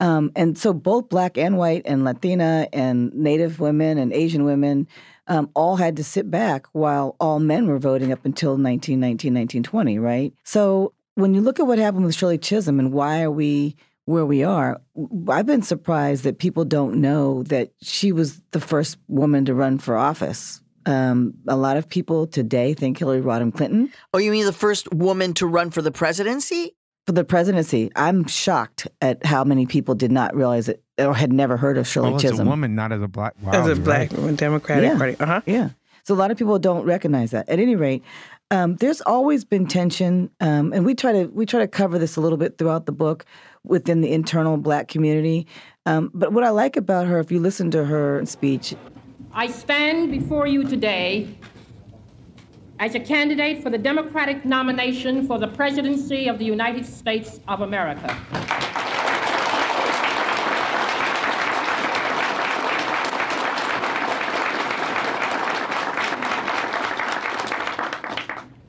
[0.00, 4.88] Um, and so both black and white and Latina and Native women and Asian women
[5.26, 9.98] um, all had to sit back while all men were voting up until 1919, 1920,
[9.98, 10.32] right?
[10.44, 14.24] So when you look at what happened with Shirley Chisholm and why are we where
[14.26, 14.80] we are,
[15.28, 19.78] I've been surprised that people don't know that she was the first woman to run
[19.78, 20.60] for office.
[20.86, 24.92] Um, a lot of people today think Hillary Rodham Clinton Oh, you mean the first
[24.94, 26.72] woman to run for the presidency?
[27.06, 27.90] for the presidency.
[27.94, 31.86] I'm shocked at how many people did not realize it or had never heard of
[31.86, 32.48] Shirley Well, as a Chisholm.
[32.48, 33.34] woman, not as a black.
[33.40, 34.34] Wow, As a black right.
[34.36, 34.98] Democratic Yeah.
[34.98, 35.16] Party.
[35.20, 35.40] Uh huh.
[35.46, 35.68] Yeah.
[36.02, 37.48] So a lot of people don't recognize that.
[37.48, 38.02] At any rate,
[38.50, 42.16] um, there's always been tension, um, and we try to we try to cover this
[42.16, 43.24] a little bit throughout the book
[43.66, 45.46] within the internal Black community.
[45.84, 48.74] Um, but what I like about her, if you listen to her speech,
[49.32, 51.36] I stand before you today
[52.78, 57.60] as a candidate for the Democratic nomination for the presidency of the United States of
[57.60, 58.16] America.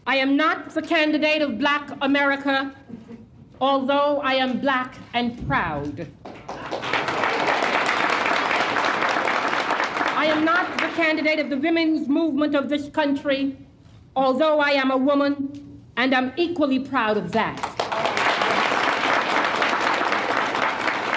[0.05, 2.73] I am not the candidate of Black America,
[3.59, 6.07] although I am black and proud.
[10.19, 13.57] I am not the candidate of the women's movement of this country,
[14.15, 17.75] although I am a woman and I'm equally proud of that.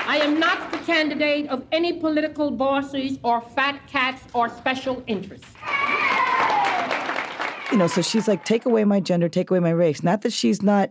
[0.07, 5.47] I am not the candidate of any political bosses or fat cats or special interests.
[7.71, 10.03] you know, so she's like, take away my gender, take away my race.
[10.03, 10.91] Not that she's not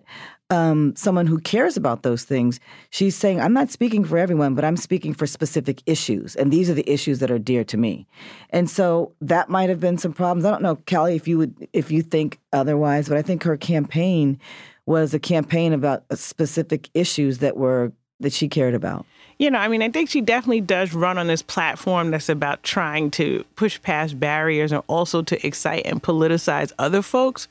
[0.49, 2.59] um, someone who cares about those things.
[2.89, 6.35] She's saying, I'm not speaking for everyone, but I'm speaking for specific issues.
[6.35, 8.07] And these are the issues that are dear to me.
[8.49, 10.45] And so that might have been some problems.
[10.45, 13.57] I don't know, Kali, if you would, if you think otherwise, but I think her
[13.57, 14.39] campaign
[14.85, 19.05] was a campaign about specific issues that were, that she cared about.
[19.37, 22.61] You know, I mean, I think she definitely does run on this platform that's about
[22.63, 27.47] trying to push past barriers and also to excite and politicize other folks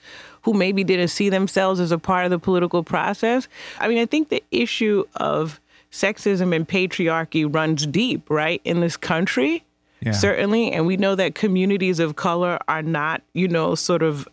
[0.49, 3.49] who maybe didn't see themselves as a part of the political process.
[3.81, 5.61] I mean, I think the issue of
[5.93, 9.63] sexism and patriarchy runs deep, right, in this country.
[10.01, 10.13] Yeah.
[10.13, 10.71] certainly.
[10.71, 14.29] And we know that communities of color are not, you know, sort of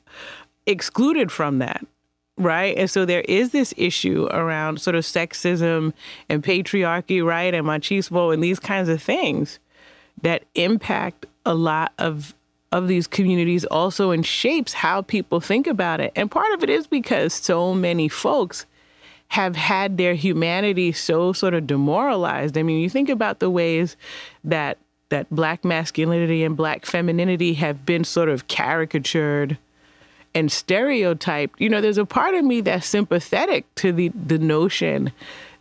[0.68, 1.86] excluded from that.
[2.38, 2.78] Right.
[2.78, 5.92] And so there is this issue around sort of sexism
[6.30, 7.54] and patriarchy, right?
[7.54, 9.60] And machismo and these kinds of things
[10.22, 12.36] that impact a lot of
[12.76, 16.12] of these communities also and shapes how people think about it.
[16.16, 18.66] And part of it is because so many folks
[19.30, 22.58] have had their humanity so sort of demoralized.
[22.58, 23.96] I mean, you think about the ways
[24.44, 24.78] that
[25.10, 29.58] that black masculinity and black femininity have been sort of caricatured
[30.34, 31.62] and stereotyped.
[31.62, 35.14] You know, there's a part of me that's sympathetic to the the notion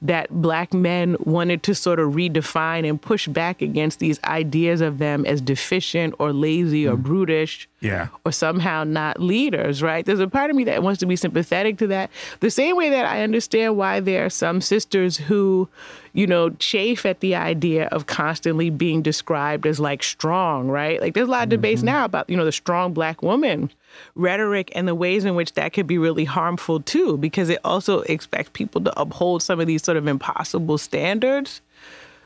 [0.04, 4.98] that black men wanted to sort of redefine and push back against these ideas of
[4.98, 7.02] them as deficient or lazy or mm.
[7.02, 8.08] brutish Yeah.
[8.22, 10.04] or somehow not leaders, right?
[10.04, 12.10] There's a part of me that wants to be sympathetic to that.
[12.40, 15.70] The same way that I understand why there are some sisters who,
[16.12, 21.00] you know, chafe at the idea of constantly being described as like strong, right?
[21.00, 21.86] Like there's a lot of debates mm-hmm.
[21.86, 23.70] now about, you know, the strong black woman
[24.14, 28.00] rhetoric and the ways in which that could be really harmful too, because it also
[28.02, 31.60] expects people to uphold some of these sort of impossible standards.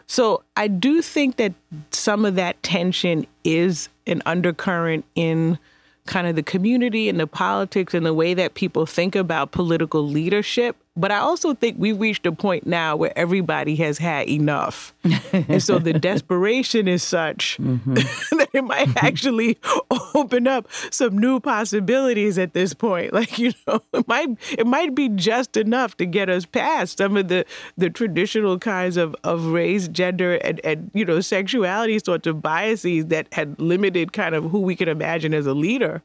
[0.07, 1.52] So I do think that
[1.90, 5.59] some of that tension is an undercurrent in
[6.07, 10.02] kind of the community and the politics and the way that people think about political
[10.02, 10.76] leadership.
[10.98, 14.92] But I also think we've reached a point now where everybody has had enough.
[15.32, 17.94] and so the desperation is such mm-hmm.
[17.94, 19.58] that it might actually
[20.14, 23.12] open up some new possibilities at this point.
[23.12, 27.16] Like, you know, it might it might be just enough to get us past some
[27.16, 27.44] of the
[27.76, 33.06] the traditional kinds of, of race, gender, and, and you know, sexuality sorts of biases
[33.06, 36.02] that had limited kind of who we could imagine as a leader.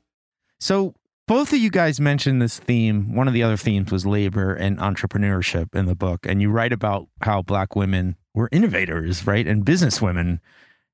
[0.59, 0.93] So
[1.27, 3.15] both of you guys mentioned this theme.
[3.15, 6.25] One of the other themes was labor and entrepreneurship in the book.
[6.25, 9.47] And you write about how black women were innovators, right?
[9.47, 10.39] And businesswomen,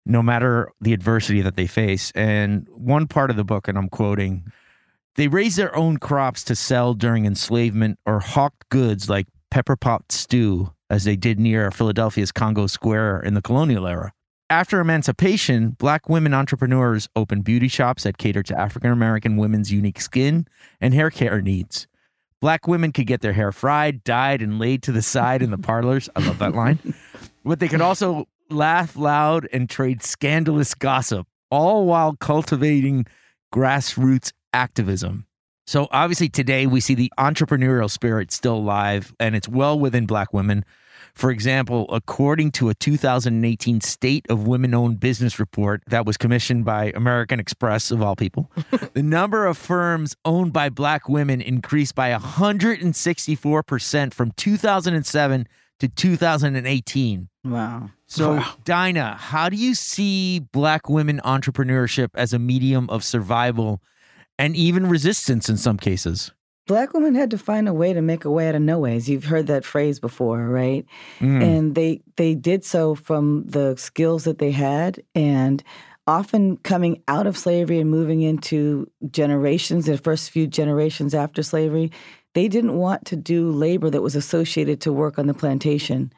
[0.06, 2.12] no matter the adversity that they face.
[2.13, 4.46] And one part of the book, and I'm quoting,
[5.15, 10.12] they raised their own crops to sell during enslavement or hawked goods like pepper pot
[10.12, 14.13] stew, as they did near Philadelphia's Congo Square in the colonial era.
[14.51, 20.01] After emancipation, black women entrepreneurs opened beauty shops that catered to African American women's unique
[20.01, 20.47] skin
[20.81, 21.85] and hair care needs.
[22.41, 25.57] Black women could get their hair fried, dyed, and laid to the side in the
[25.59, 26.09] parlors.
[26.15, 26.79] I love that line.
[27.45, 33.05] But they could also laugh loud and trade scandalous gossip, all while cultivating
[33.53, 35.27] grassroots activism.
[35.67, 40.33] So obviously today we see the entrepreneurial spirit still alive and it's well within black
[40.33, 40.65] women.
[41.13, 46.65] For example, according to a 2018 State of Women Owned Business report that was commissioned
[46.65, 48.52] by American Express, of all people,
[48.93, 55.48] the number of firms owned by black women increased by 164% from 2007
[55.80, 57.30] to 2018.
[57.45, 57.89] Wow.
[58.06, 63.82] So, Daina, how do you see black women entrepreneurship as a medium of survival
[64.38, 66.32] and even resistance in some cases?
[66.69, 69.10] Black women had to find a way to make a way out of no ways.
[69.10, 70.86] You've heard that phrase before, right?
[71.19, 71.43] Mm.
[71.43, 75.63] And they they did so from the skills that they had and
[76.05, 81.91] often coming out of slavery and moving into generations, the first few generations after slavery,
[82.36, 86.13] they didn't want to do labor that was associated to work on the plantation.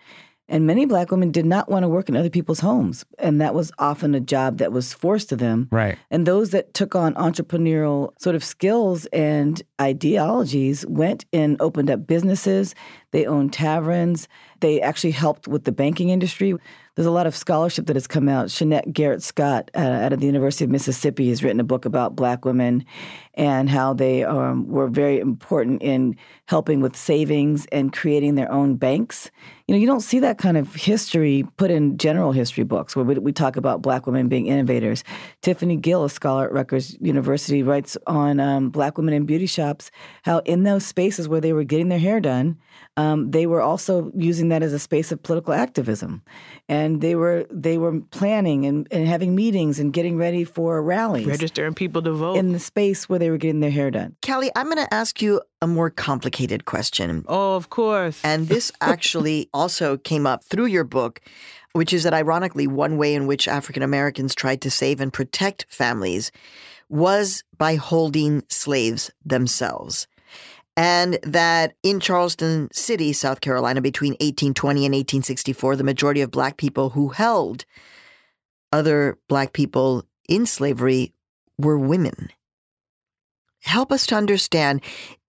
[0.51, 3.05] And many black women did not want to work in other people's homes.
[3.17, 5.69] And that was often a job that was forced to them.
[5.71, 5.97] Right.
[6.11, 12.05] And those that took on entrepreneurial sort of skills and ideologies went and opened up
[12.05, 12.75] businesses.
[13.11, 14.27] They owned taverns.
[14.59, 16.53] They actually helped with the banking industry.
[16.95, 18.51] There's a lot of scholarship that has come out.
[18.51, 22.17] Shennette Garrett Scott uh, out of the University of Mississippi has written a book about
[22.17, 22.85] black women
[23.35, 28.75] and how they um, were very important in helping with savings and creating their own
[28.75, 29.31] banks.
[29.71, 33.05] You know, you don't see that kind of history put in general history books where
[33.05, 35.05] we, we talk about black women being innovators.
[35.41, 39.89] Tiffany Gill, a scholar at Rutgers University, writes on um, black women in beauty shops
[40.23, 42.57] how in those spaces where they were getting their hair done,
[42.97, 46.21] um, they were also using that as a space of political activism,
[46.67, 51.25] and they were they were planning and, and having meetings and getting ready for rallies
[51.25, 52.35] Registering people to vote.
[52.35, 54.15] in the space where they were getting their hair done.
[54.21, 57.23] Kali, I'm going to ask you a more complicated question.
[57.27, 58.19] oh, of course.
[58.25, 61.21] And this actually also came up through your book,
[61.73, 65.65] which is that ironically, one way in which African Americans tried to save and protect
[65.69, 66.31] families
[66.89, 70.07] was by holding slaves themselves.
[70.81, 76.57] And that in Charleston City, South Carolina, between 1820 and 1864, the majority of black
[76.57, 77.65] people who held
[78.71, 81.13] other black people in slavery
[81.59, 82.29] were women.
[83.61, 84.81] Help us to understand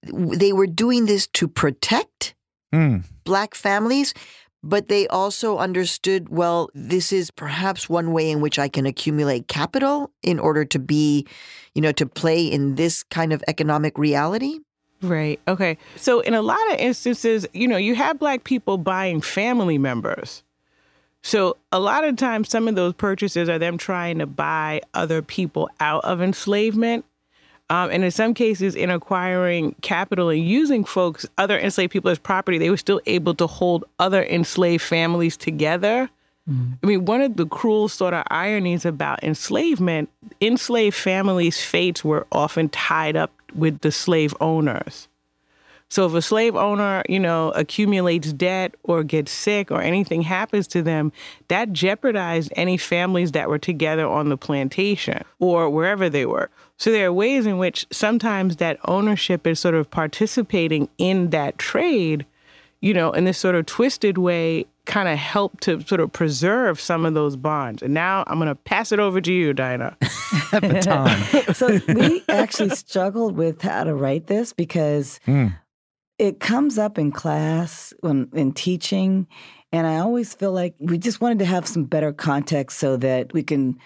[0.02, 2.34] they were doing this to protect
[2.72, 3.00] Hmm.
[3.24, 4.14] black families,
[4.62, 9.48] but they also understood well, this is perhaps one way in which I can accumulate
[9.48, 11.26] capital in order to be,
[11.74, 14.60] you know, to play in this kind of economic reality.
[15.02, 15.40] Right.
[15.48, 15.78] Okay.
[15.96, 20.42] So in a lot of instances, you know, you have black people buying family members.
[21.22, 25.22] So a lot of times some of those purchases are them trying to buy other
[25.22, 27.04] people out of enslavement.
[27.70, 32.18] Um, and in some cases, in acquiring capital and using folks, other enslaved people as
[32.18, 36.10] property, they were still able to hold other enslaved families together.
[36.82, 42.26] I mean, one of the cruel sort of ironies about enslavement, enslaved families' fates were
[42.32, 45.08] often tied up with the slave owners.
[45.92, 50.66] So if a slave owner, you know, accumulates debt or gets sick or anything happens
[50.68, 51.12] to them,
[51.48, 56.48] that jeopardized any families that were together on the plantation or wherever they were.
[56.78, 61.58] So there are ways in which sometimes that ownership is sort of participating in that
[61.58, 62.24] trade,
[62.82, 66.80] you know, in this sort of twisted way kind of help to sort of preserve
[66.80, 67.80] some of those bonds.
[67.80, 69.96] And now I'm going to pass it over to you, Daina.
[70.60, 71.54] baton.
[71.54, 75.48] so we actually struggled with how to write this because hmm.
[76.18, 79.26] it comes up in class when in teaching
[79.72, 83.32] and i always feel like we just wanted to have some better context so that
[83.32, 83.78] we can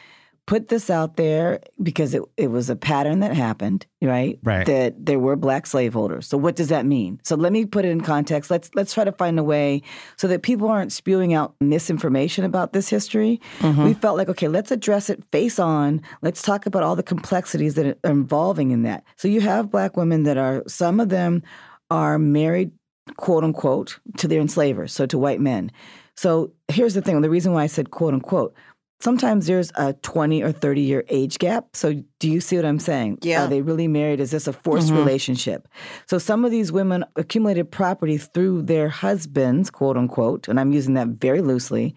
[0.47, 4.39] put this out there because it, it was a pattern that happened right?
[4.43, 4.67] Right.
[4.67, 6.27] that there were black slaveholders.
[6.27, 7.21] So what does that mean?
[7.25, 8.51] So let me put it in context.
[8.51, 9.83] Let's let's try to find a way
[10.17, 13.41] so that people aren't spewing out misinformation about this history.
[13.59, 13.85] Mm-hmm.
[13.85, 16.01] We felt like okay let's address it face on.
[16.23, 19.05] Let's talk about all the complexities that are involving in that.
[19.17, 21.43] So you have black women that are some of them
[21.91, 22.73] are married
[23.17, 25.71] quote unquote to their enslavers so to white men.
[26.17, 28.55] So here's the thing the reason why i said quote unquote
[29.01, 31.75] sometimes there's a 20 or 30 year age gap.
[31.75, 33.19] So do you see what I'm saying?
[33.23, 33.45] Yeah.
[33.45, 34.21] Are they really married?
[34.21, 34.99] Is this a forced mm-hmm.
[34.99, 35.69] relationship?
[36.07, 40.95] So some of these women accumulated property through their husbands, quote unquote, and I'm using
[40.95, 41.95] that very loosely,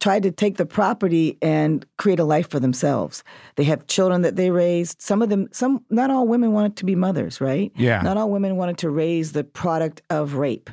[0.00, 3.24] tried to take the property and create a life for themselves.
[3.56, 5.00] They have children that they raised.
[5.00, 7.72] Some of them, some, not all women wanted to be mothers, right?
[7.76, 8.02] Yeah.
[8.02, 10.68] Not all women wanted to raise the product of rape.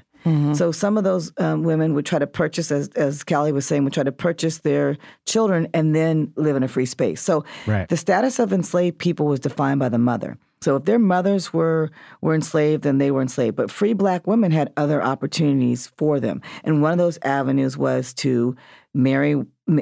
[0.54, 3.84] So some of those um, women would try to purchase, as as Kali was saying,
[3.86, 7.22] would try to purchase their children and then live in a free space.
[7.22, 7.88] So Right.
[7.90, 10.38] the status of enslaved people was defined by the mother.
[10.62, 11.90] So if their mothers were
[12.22, 13.56] were enslaved, then they were enslaved.
[13.56, 18.14] But free black women had other opportunities for them, and one of those avenues was
[18.16, 18.56] to
[18.94, 19.36] marry.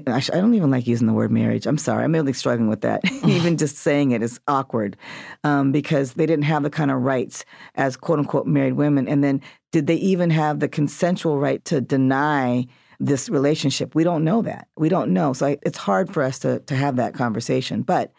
[0.08, 1.66] I don't even like using the word marriage.
[1.66, 2.04] I'm sorry.
[2.04, 3.02] I'm really struggling with that.
[3.28, 4.98] even just saying it is awkward
[5.44, 9.08] um, because they didn't have the kind of rights as quote unquote married women.
[9.08, 12.68] And then did they even have the consensual right to deny
[13.00, 13.96] this relationship?
[13.96, 14.68] We don't know that.
[14.78, 15.34] We don't know.
[15.34, 17.82] So I, it's hard for us to, to have that conversation.
[17.82, 18.12] But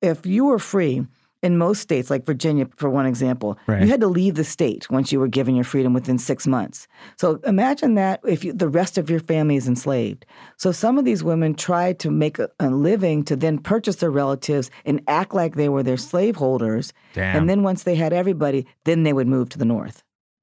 [0.00, 1.06] if you were free,
[1.42, 3.82] in most states, like Virginia, for one example, Right.
[3.82, 6.86] you had to leave the state once you were given your freedom within six months.
[7.18, 10.24] So imagine that if you, the rest of your family is enslaved.
[10.56, 14.10] So some of these women tried to make a, a living to then purchase their
[14.10, 16.92] relatives and act like they were their slaveholders.
[17.14, 17.36] Damn.
[17.36, 20.02] And then once they had everybody, then they would move to the north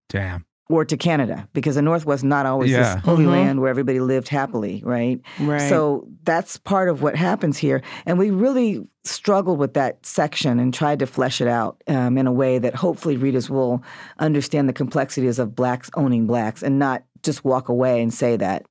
[0.09, 0.45] Damn.
[0.69, 2.95] Or to Canada because the North was not always Yeah.
[2.95, 5.19] this holy land where everybody lived happily, right?
[5.39, 5.67] Right.
[5.67, 7.81] So that's part of what happens here.
[8.05, 12.27] And we really struggled with that section and tried to flesh it out um, in
[12.27, 13.83] a way that hopefully readers will
[14.19, 18.63] understand the complexities of blacks owning blacks and not just walk away and say that.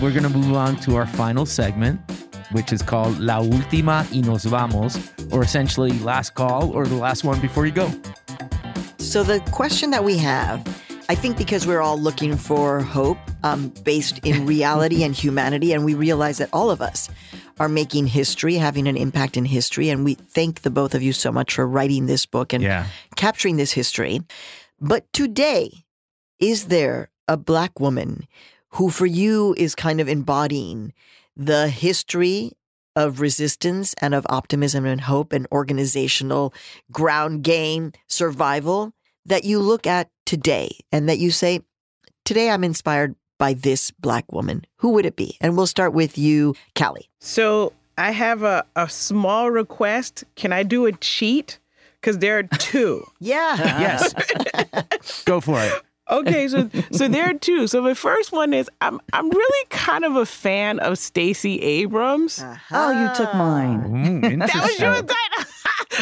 [0.00, 2.00] We're going to move on to our final segment,
[2.52, 4.96] which is called La Última y Nos Vamos,
[5.30, 7.90] or essentially last call or the last one before you go.
[8.98, 10.60] So the question that we have,
[11.08, 15.84] I think because we're all looking for hope um, based in reality and humanity, and
[15.84, 17.08] we realize that all of us
[17.58, 21.12] are making history, having an impact in history, and we thank the both of you
[21.12, 22.86] so much for writing this book and Yeah.
[23.16, 24.20] capturing this history.
[24.80, 25.84] But today,
[26.38, 28.28] is there a black woman
[28.72, 30.92] who for you is kind of embodying
[31.38, 32.52] the history
[32.96, 36.52] of resistance and of optimism and hope and organizational
[36.90, 38.92] ground game survival
[39.24, 41.60] that you look at today and that you say,
[42.24, 44.64] today I'm inspired by this black woman?
[44.78, 45.36] Who would it be?
[45.40, 47.08] And we'll start with you, Kali.
[47.20, 50.24] So I have a, a small request.
[50.34, 51.60] Can I do a cheat?
[52.00, 53.04] Because there are two.
[53.20, 53.56] Yeah.
[53.80, 55.22] Yes.
[55.24, 55.72] go for it.
[56.10, 57.66] Okay, so so there are two.
[57.66, 62.42] So the first one is I'm I'm really kind of a fan of Stacey Abrams.
[62.70, 63.82] Oh, you took mine.
[64.22, 65.46] Mm, That was your Daina.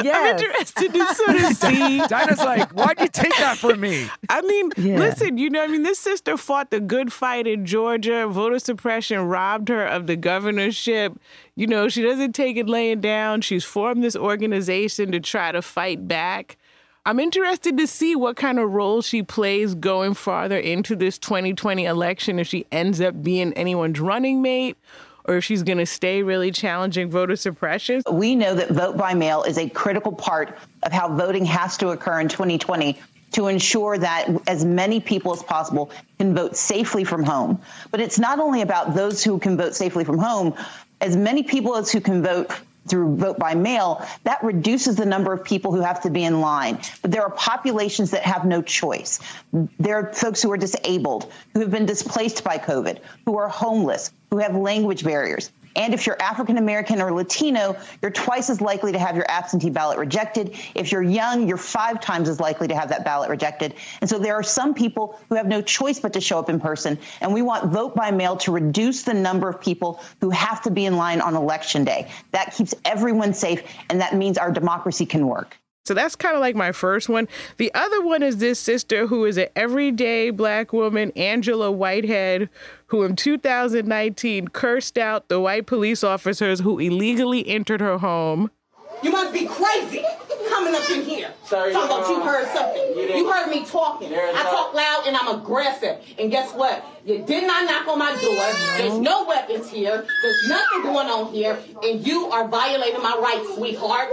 [0.02, 0.14] Yes.
[0.16, 2.00] I'm interested to sort of see.
[2.08, 4.06] Daina's like, why'd you take that from me?
[4.28, 4.98] I mean, Yeah.
[4.98, 8.26] listen, you know, I mean, this sister fought the good fight in Georgia.
[8.26, 11.18] Voter suppression robbed her of the governorship.
[11.54, 13.40] You know, she doesn't take it laying down.
[13.40, 16.58] She's formed this organization to try to fight back.
[17.06, 21.84] I'm interested to see what kind of role she plays going farther into this 2020
[21.84, 24.76] election if she ends up being anyone's running mate
[25.24, 28.02] or if she's going to stay really challenging voter suppression.
[28.10, 31.90] We know that vote by mail is a critical part of how voting has to
[31.90, 32.98] occur in 2020
[33.30, 37.60] to ensure that as many people as possible can vote safely from home.
[37.92, 40.54] But it's not only about those who can vote safely from home,
[41.00, 42.50] as many people as who can vote
[42.88, 46.40] through vote by mail, that reduces the number of people who have to be in
[46.40, 46.78] line.
[47.02, 49.20] But there are populations that have no choice.
[49.78, 54.10] There are folks who are disabled, who have been displaced by COVID, who are homeless,
[54.30, 55.50] who have language barriers.
[55.76, 59.70] And if you're African American or Latino, you're twice as likely to have your absentee
[59.70, 60.56] ballot rejected.
[60.74, 63.74] If you're young, you're five times as likely to have that ballot rejected.
[64.00, 66.58] And so there are some people who have no choice but to show up in
[66.58, 66.98] person.
[67.20, 70.70] And we want vote by mail to reduce the number of people who have to
[70.70, 72.10] be in line on election day.
[72.32, 75.56] That keeps everyone safe, and that means our democracy can work.
[75.86, 77.28] So that's kind of like my first one.
[77.58, 82.48] The other one is this sister who is an everyday black woman, Angela Whitehead,
[82.86, 88.50] who in 2019 cursed out the white police officers who illegally entered her home.
[89.02, 90.04] You must be crazy
[90.48, 91.30] coming up in here.
[91.44, 92.28] Sorry, talking about you're you wrong.
[92.28, 92.82] heard something.
[92.96, 94.12] You You, heard me talking.
[94.12, 95.98] I talk loud and I'm aggressive.
[96.18, 96.84] And guess what?
[97.04, 98.78] You did not knock on my door.
[98.78, 100.04] There's no weapons here.
[100.22, 101.58] There's nothing going on here.
[101.82, 104.08] And you are violating my rights, sweetheart.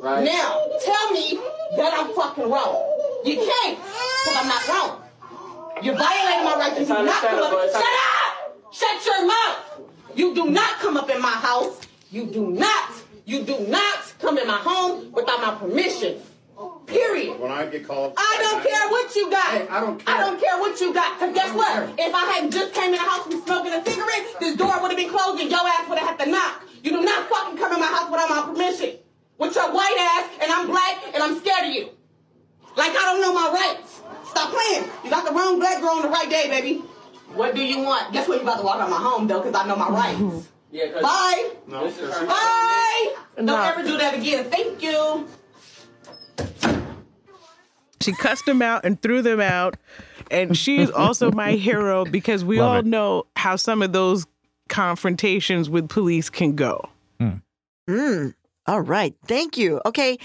[0.00, 0.24] Right.
[0.24, 1.38] Now, tell me
[1.76, 3.20] that I'm fucking wrong.
[3.22, 5.02] You can't, because I'm not wrong.
[5.82, 6.78] You're violating my rights.
[6.78, 7.52] and you do not come up.
[7.52, 7.60] understandable.
[7.60, 8.72] It's Shut up!
[8.72, 9.80] Shut your mouth!
[10.14, 11.80] You do not come up in my house.
[12.10, 12.92] You do not.
[13.26, 16.20] You do not come in my home without my permission.
[16.86, 17.38] Period.
[17.38, 19.52] When I get called, I don't care what you got.
[19.52, 20.14] Hey, I don't care.
[20.14, 21.18] I don't care what you got.
[21.18, 21.72] Cause guess what?
[21.72, 22.06] care.
[22.08, 24.90] If I hadn't just came in the house and smoking a cigarette, this door would
[24.90, 26.64] have been closed and your ass would have had to knock.
[26.82, 28.98] You do not fucking come in my house without my permission.
[29.40, 31.88] With your white ass and I'm black and I'm scared of you.
[32.76, 34.00] Like I don't know my rights.
[34.28, 34.88] Stop playing.
[35.02, 36.82] You got the wrong black girl on the right day, baby.
[37.34, 38.12] What do you want?
[38.12, 38.36] Guess what?
[38.36, 40.48] You about to walk out my home though, cause I know my rights.
[40.70, 41.50] Yeah, Bye.
[41.66, 41.84] No.
[41.88, 43.14] This is Bye.
[43.36, 43.60] Don't No.
[43.62, 44.44] ever do that again.
[44.50, 45.26] Thank you.
[48.00, 49.76] She cussed them out and threw them out.
[50.30, 52.86] And she's also my hero because we Love all it.
[52.86, 54.26] know how some of those
[54.68, 56.88] confrontations with police can go.
[57.88, 58.34] Mm,
[58.70, 59.16] all right.
[59.26, 59.80] Thank you.
[59.84, 60.16] Okay.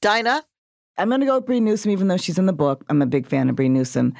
[0.00, 0.40] Daina,
[0.96, 2.82] I'm going to go with Bree Newsom, even though she's in the book.
[2.88, 4.14] I'm a big fan of Bree Newsom.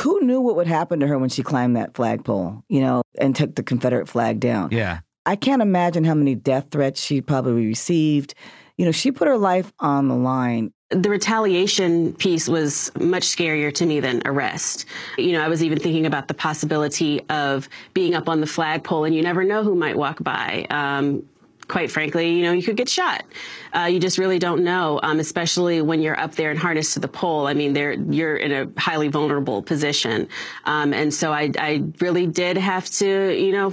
[0.00, 3.36] Who knew what would happen to her when she climbed that flagpole, you know, and
[3.36, 4.70] took the Confederate flag down?
[4.72, 4.98] Yeah.
[5.26, 8.34] I can't imagine how many death threats she probably received.
[8.76, 10.72] You know, she put her life on the line.
[10.90, 14.86] the retaliation piece was much scarier to me than arrest.
[15.18, 19.04] You know, I was even thinking about the possibility of being up on the flagpole
[19.04, 20.66] and you never know who might walk by.
[20.68, 21.22] Um,
[21.70, 23.24] quite frankly, you know, you could get shot.
[23.72, 27.00] Uh, you just really don't know, um, especially when you're up there and harnessed to
[27.00, 27.46] the pole.
[27.46, 27.74] I mean,
[28.12, 30.28] you're in a highly vulnerable position,
[30.64, 33.72] um, and so I, I really did have to, you know,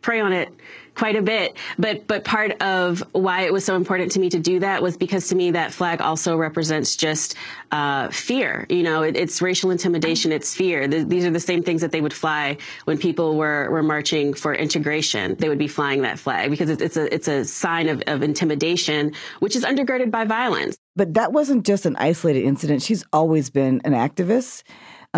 [0.00, 0.52] pray on it
[0.98, 1.56] quite a bit.
[1.78, 4.96] But but part of why it was so important to me to do that was
[4.96, 7.36] because to me that flag also represents just
[7.70, 8.66] uh, fear.
[8.68, 10.32] You know, it, it's racial intimidation.
[10.32, 10.88] It's fear.
[10.88, 14.34] Th- these are the same things that they would fly when people were were marching
[14.34, 15.36] for integration.
[15.36, 18.22] They would be flying that flag because it's, it's a it's a sign of, of
[18.22, 20.76] intimidation, which is undergirded by violence.
[20.96, 22.82] But that wasn't just an isolated incident.
[22.82, 24.64] She's always been an activist.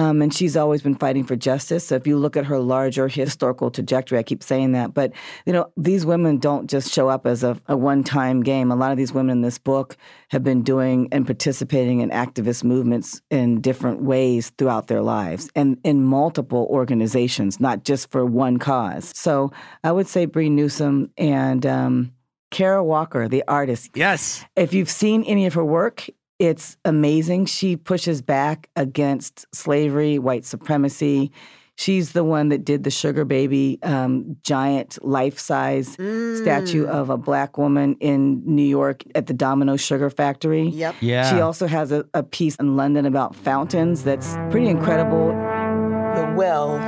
[0.00, 1.86] Um, and she's always been fighting for justice.
[1.88, 5.12] So if you look at her larger historical trajectory, I keep saying that, but
[5.44, 8.72] you know these women don't just show up as a, a one-time game.
[8.72, 9.98] A lot of these women in this book
[10.30, 15.76] have been doing and participating in activist movements in different ways throughout their lives, and
[15.84, 19.12] in multiple organizations, not just for one cause.
[19.14, 19.52] So
[19.84, 22.12] I would say Bree Newsom and um,
[22.50, 23.90] Kara Walker, the artist.
[23.94, 24.44] Yes.
[24.56, 26.08] If you've seen any of her work,
[26.40, 27.44] it's amazing.
[27.44, 31.30] She pushes back against slavery, white supremacy.
[31.76, 37.18] She's the one that did the Sugar Baby um, giant life size statue of a
[37.18, 40.68] black woman in New York at the Domino Sugar Factory.
[40.68, 40.96] Yep.
[41.00, 41.30] Yeah.
[41.30, 45.28] She also has a, a piece in London about fountains that's pretty incredible.
[45.28, 46.78] The well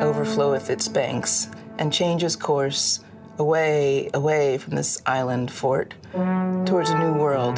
[0.00, 3.00] overfloweth its banks and changes course
[3.38, 7.56] away, away from this island fort towards a new world,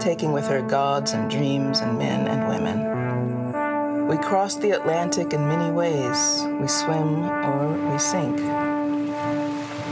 [0.00, 4.08] taking with her gods and dreams and men and women.
[4.08, 6.44] We cross the Atlantic in many ways.
[6.60, 8.38] We swim or we sink.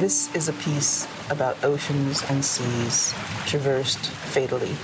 [0.00, 3.14] This is a piece about oceans and seas
[3.46, 4.76] traversed fatally.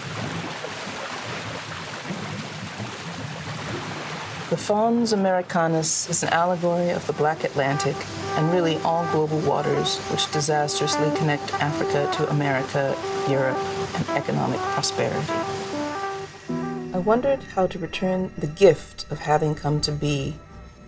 [4.50, 7.96] The Fons Americanus is an allegory of the Black Atlantic
[8.36, 12.96] and really all global waters which disastrously connect Africa to America,
[13.28, 13.58] Europe,
[13.94, 15.32] and economic prosperity.
[16.94, 20.36] I wondered how to return the gift of having come to be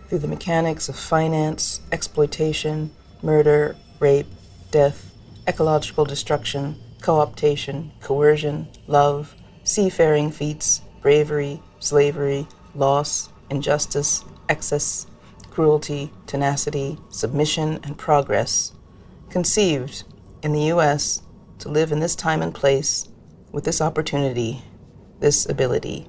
[0.08, 2.90] through the mechanics of finance, exploitation,
[3.22, 4.26] murder, rape,
[4.70, 5.14] death,
[5.48, 15.06] ecological destruction, co-optation, coercion, love, seafaring feats, bravery, slavery, loss, injustice, excess,
[15.54, 18.72] cruelty, tenacity, submission, and progress,
[19.30, 20.02] conceived
[20.42, 21.22] in the U.S.
[21.60, 23.08] to live in this time and place
[23.52, 24.62] with this opportunity,
[25.20, 26.08] this ability.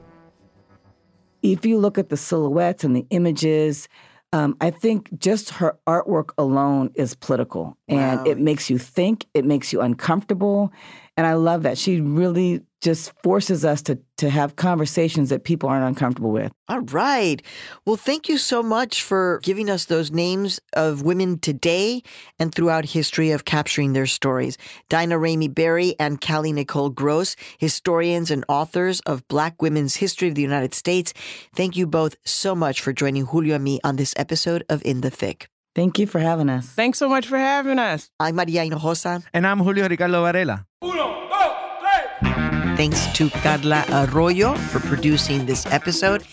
[1.43, 3.87] If you look at the silhouettes and the images,
[4.33, 9.45] um, I think just her artwork alone is political and it makes you think, it
[9.45, 10.73] makes you uncomfortable.
[11.17, 11.77] And I love that.
[11.77, 16.51] She really just forces us to, to have conversations that people aren't uncomfortable with.
[16.69, 17.41] All right.
[17.83, 22.03] Well, thank you so much for giving us those names of women today
[22.38, 24.59] and throughout history of capturing their stories.
[24.91, 30.36] Daina Ramey Berry and Kali Nicole Gross, historians and authors of Black women's history of
[30.36, 31.11] the United States.
[31.55, 35.01] Thank you both so much for joining Julio and me on this episode of In
[35.01, 35.49] the Thick.
[35.73, 36.67] Thank you for having us.
[36.67, 38.11] Thanks so much for having us.
[38.19, 39.23] I'm Maria Hinojosa.
[39.33, 40.65] And I'm Julio Ricardo Varela.
[42.76, 46.26] Thanks to Carla Arroyo for producing this episode.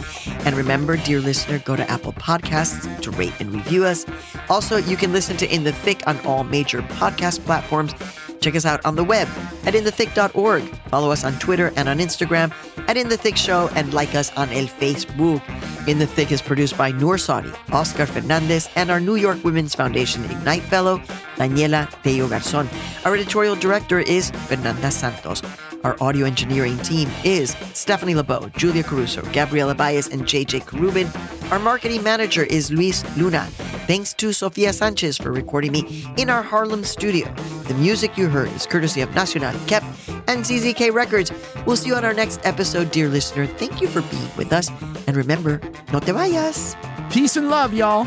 [0.45, 4.05] And remember, dear listener, go to Apple Podcasts to rate and review us.
[4.49, 7.95] Also, you can listen to In the Thick on all major podcast platforms.
[8.43, 9.29] Check us out on the web
[9.65, 10.63] at inthethick.org.
[10.89, 12.53] Follow us on Twitter and on Instagram
[12.89, 15.41] at In the Thick Show and like us on El Facebook.
[15.89, 19.75] In the Thick is produced by Noor Saudi, Oscar Fernandez, and our New York Women's
[19.75, 20.99] Foundation Ignite Fellow,
[21.37, 22.67] Daniela Teo Garzon.
[23.07, 25.43] Our editorial director is Fernanda Santos.
[25.85, 31.11] Our audio engineering team is Stephanie Lebow, Julia Caruso, Gabriela Baez, and JJ Carubin.
[31.51, 33.49] Our marketing manager is Luis Luna.
[33.89, 37.33] Thanks to Sofia Sanchez for recording me in our Harlem studio.
[37.67, 39.83] The music you heard is courtesy of Nacional Kep
[40.27, 41.31] and CZK Records.
[41.67, 43.47] We'll see you on our next episode, dear listener.
[43.47, 44.71] Thank you for being with us.
[45.07, 45.61] And remember,
[45.93, 46.75] no te vayas.
[47.13, 48.07] Peace and love, y'all.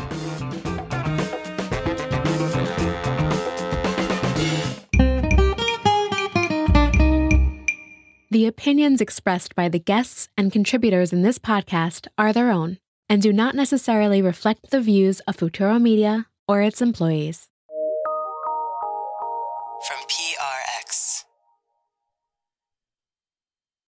[8.30, 13.22] The opinions expressed by the guests and contributors in this podcast are their own and
[13.22, 17.48] do not necessarily reflect the views of Futuro Media or its employees.
[19.86, 20.25] From PRX.